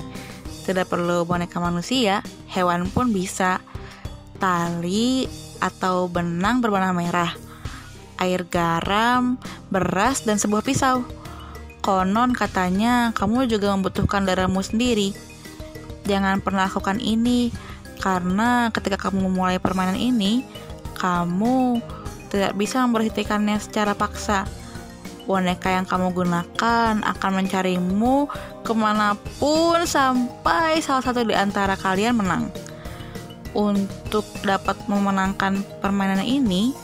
[0.65, 3.59] Tidak perlu boneka manusia, hewan pun bisa.
[4.41, 5.29] Tali
[5.61, 7.29] atau benang berwarna merah,
[8.17, 9.37] air garam,
[9.69, 11.05] beras, dan sebuah pisau.
[11.85, 15.13] Konon katanya kamu juga membutuhkan darahmu sendiri.
[16.09, 17.53] Jangan pernah lakukan ini,
[18.01, 20.41] karena ketika kamu memulai permainan ini,
[20.97, 21.81] kamu
[22.33, 24.49] tidak bisa memberhentikannya secara paksa.
[25.31, 28.27] Boneka yang kamu gunakan akan mencarimu
[28.67, 32.51] ke mana pun sampai salah satu di antara kalian menang.
[33.55, 36.75] Untuk dapat memenangkan permainan ini,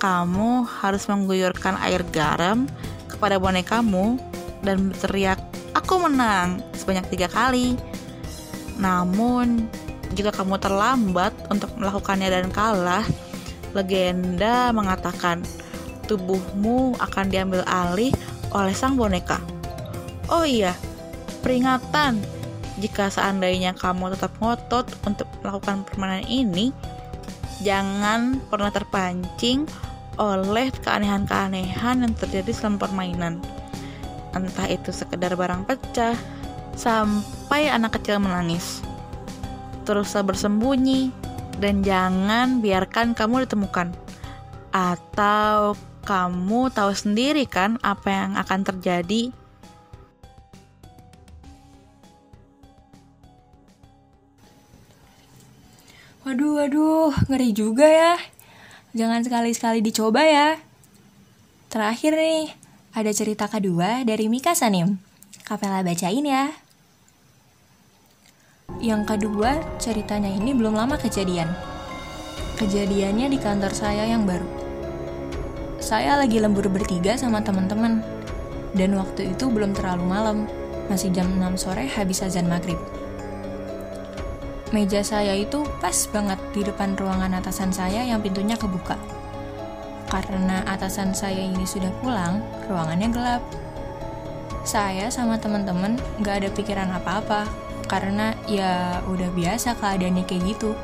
[0.00, 2.64] kamu harus mengguyurkan air garam
[3.04, 4.16] kepada bonekamu
[4.64, 5.36] dan berteriak,
[5.76, 7.76] "Aku menang!" sebanyak tiga kali.
[8.80, 9.68] Namun,
[10.16, 13.04] jika kamu terlambat untuk melakukannya dan kalah,
[13.76, 15.44] legenda mengatakan
[16.10, 18.10] tubuhmu akan diambil alih
[18.50, 19.38] oleh sang boneka.
[20.26, 20.74] Oh iya,
[21.46, 22.18] peringatan
[22.82, 26.74] jika seandainya kamu tetap ngotot untuk melakukan permainan ini,
[27.62, 29.68] jangan pernah terpancing
[30.18, 33.38] oleh keanehan-keanehan yang terjadi selama permainan.
[34.32, 36.16] Entah itu sekedar barang pecah,
[36.74, 38.80] sampai anak kecil menangis.
[39.84, 41.12] Teruslah bersembunyi,
[41.60, 43.92] dan jangan biarkan kamu ditemukan.
[44.72, 45.76] Atau
[46.10, 49.30] kamu tahu sendiri kan apa yang akan terjadi
[56.20, 58.14] Waduh, waduh, ngeri juga ya.
[58.92, 60.60] Jangan sekali-sekali dicoba ya.
[61.72, 62.52] Terakhir nih,
[62.92, 65.00] ada cerita kedua dari Mika Sanim.
[65.48, 66.52] Kapela bacain ya.
[68.84, 71.48] Yang kedua, ceritanya ini belum lama kejadian.
[72.60, 74.59] Kejadiannya di kantor saya yang baru.
[75.80, 78.04] Saya lagi lembur bertiga sama teman-teman.
[78.76, 80.44] Dan waktu itu belum terlalu malam,
[80.92, 82.76] masih jam 6 sore habis azan maghrib.
[84.76, 89.00] Meja saya itu pas banget di depan ruangan atasan saya yang pintunya kebuka.
[90.12, 93.42] Karena atasan saya ini sudah pulang, ruangannya gelap.
[94.68, 97.48] Saya sama teman-teman gak ada pikiran apa-apa,
[97.88, 100.76] karena ya udah biasa keadaannya kayak gitu.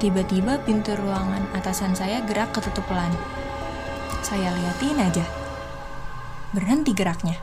[0.00, 3.12] Tiba-tiba pintu ruangan atasan saya gerak ketutup pelan.
[4.30, 5.26] Saya liatin aja.
[6.54, 7.42] Berhenti geraknya.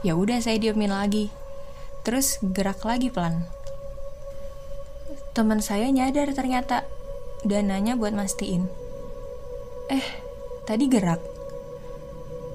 [0.00, 1.28] Ya udah saya diemin lagi.
[2.00, 3.44] Terus gerak lagi pelan.
[5.36, 6.88] Teman saya nyadar ternyata
[7.44, 8.72] dan nanya buat mastiin.
[9.92, 10.06] Eh,
[10.64, 11.20] tadi gerak.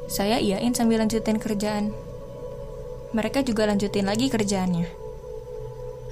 [0.09, 1.93] Saya iyain sambil lanjutin kerjaan.
[3.13, 4.89] Mereka juga lanjutin lagi kerjaannya.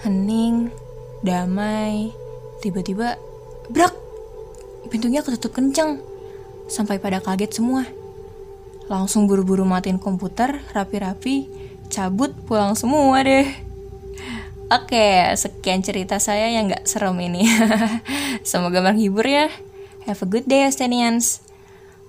[0.05, 0.69] Hening,
[1.25, 2.13] damai,
[2.61, 3.17] tiba-tiba
[3.73, 3.97] brak.
[4.93, 6.10] Pintunya ketutup kenceng.
[6.71, 7.83] Sampai pada kaget semua.
[8.87, 11.51] Langsung buru-buru matiin komputer, rapi-rapi,
[11.91, 13.51] cabut pulang semua deh.
[14.71, 17.43] Oke, sekian cerita saya yang gak serem ini.
[18.47, 19.51] Semoga menghibur ya.
[20.07, 21.43] Have a good day, Estenians.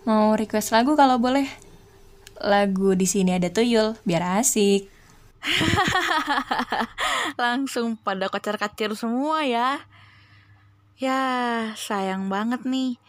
[0.06, 1.50] Mau request lagu kalau boleh?
[2.38, 4.86] Lagu di sini ada tuyul, biar asik.
[7.42, 9.82] Langsung pada kocar-kacir semua ya.
[11.02, 11.18] Ya,
[11.74, 13.02] sayang banget nih.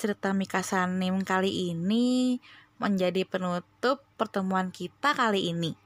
[0.00, 2.40] Cerita Mika Sanim kali ini
[2.80, 5.76] menjadi penutup pertemuan kita kali ini.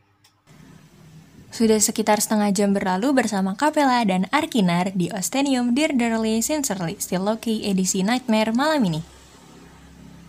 [1.50, 7.26] Sudah sekitar setengah jam berlalu bersama Kapela dan Arkinar di Ostenium Dear Dearly Sincerely Still
[7.26, 9.02] Loki edisi Nightmare malam ini.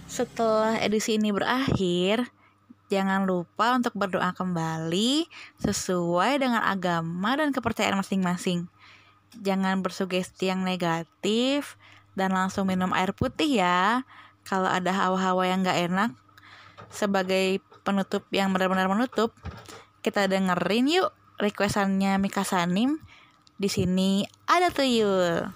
[0.10, 2.26] Setelah edisi ini berakhir,
[2.90, 5.30] jangan lupa untuk berdoa kembali
[5.62, 8.66] sesuai dengan agama dan kepercayaan masing-masing.
[9.46, 11.78] Jangan bersugesti yang negatif
[12.16, 14.08] dan langsung minum air putih ya.
[14.48, 16.12] Kalau ada hawa-hawa yang gak enak,
[16.90, 19.36] sebagai penutup yang benar-benar menutup,
[20.02, 22.98] kita dengerin yuk requestannya Mika Sanim.
[23.56, 25.50] Di sini ada tuyul.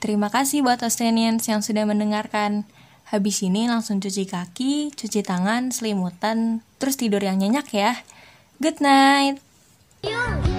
[0.00, 2.68] Terima kasih buat Ostenians yang sudah mendengarkan.
[3.06, 8.02] Habis ini langsung cuci kaki, cuci tangan, selimutan, terus tidur yang nyenyak ya.
[8.58, 9.38] Good night.
[10.02, 10.55] Yung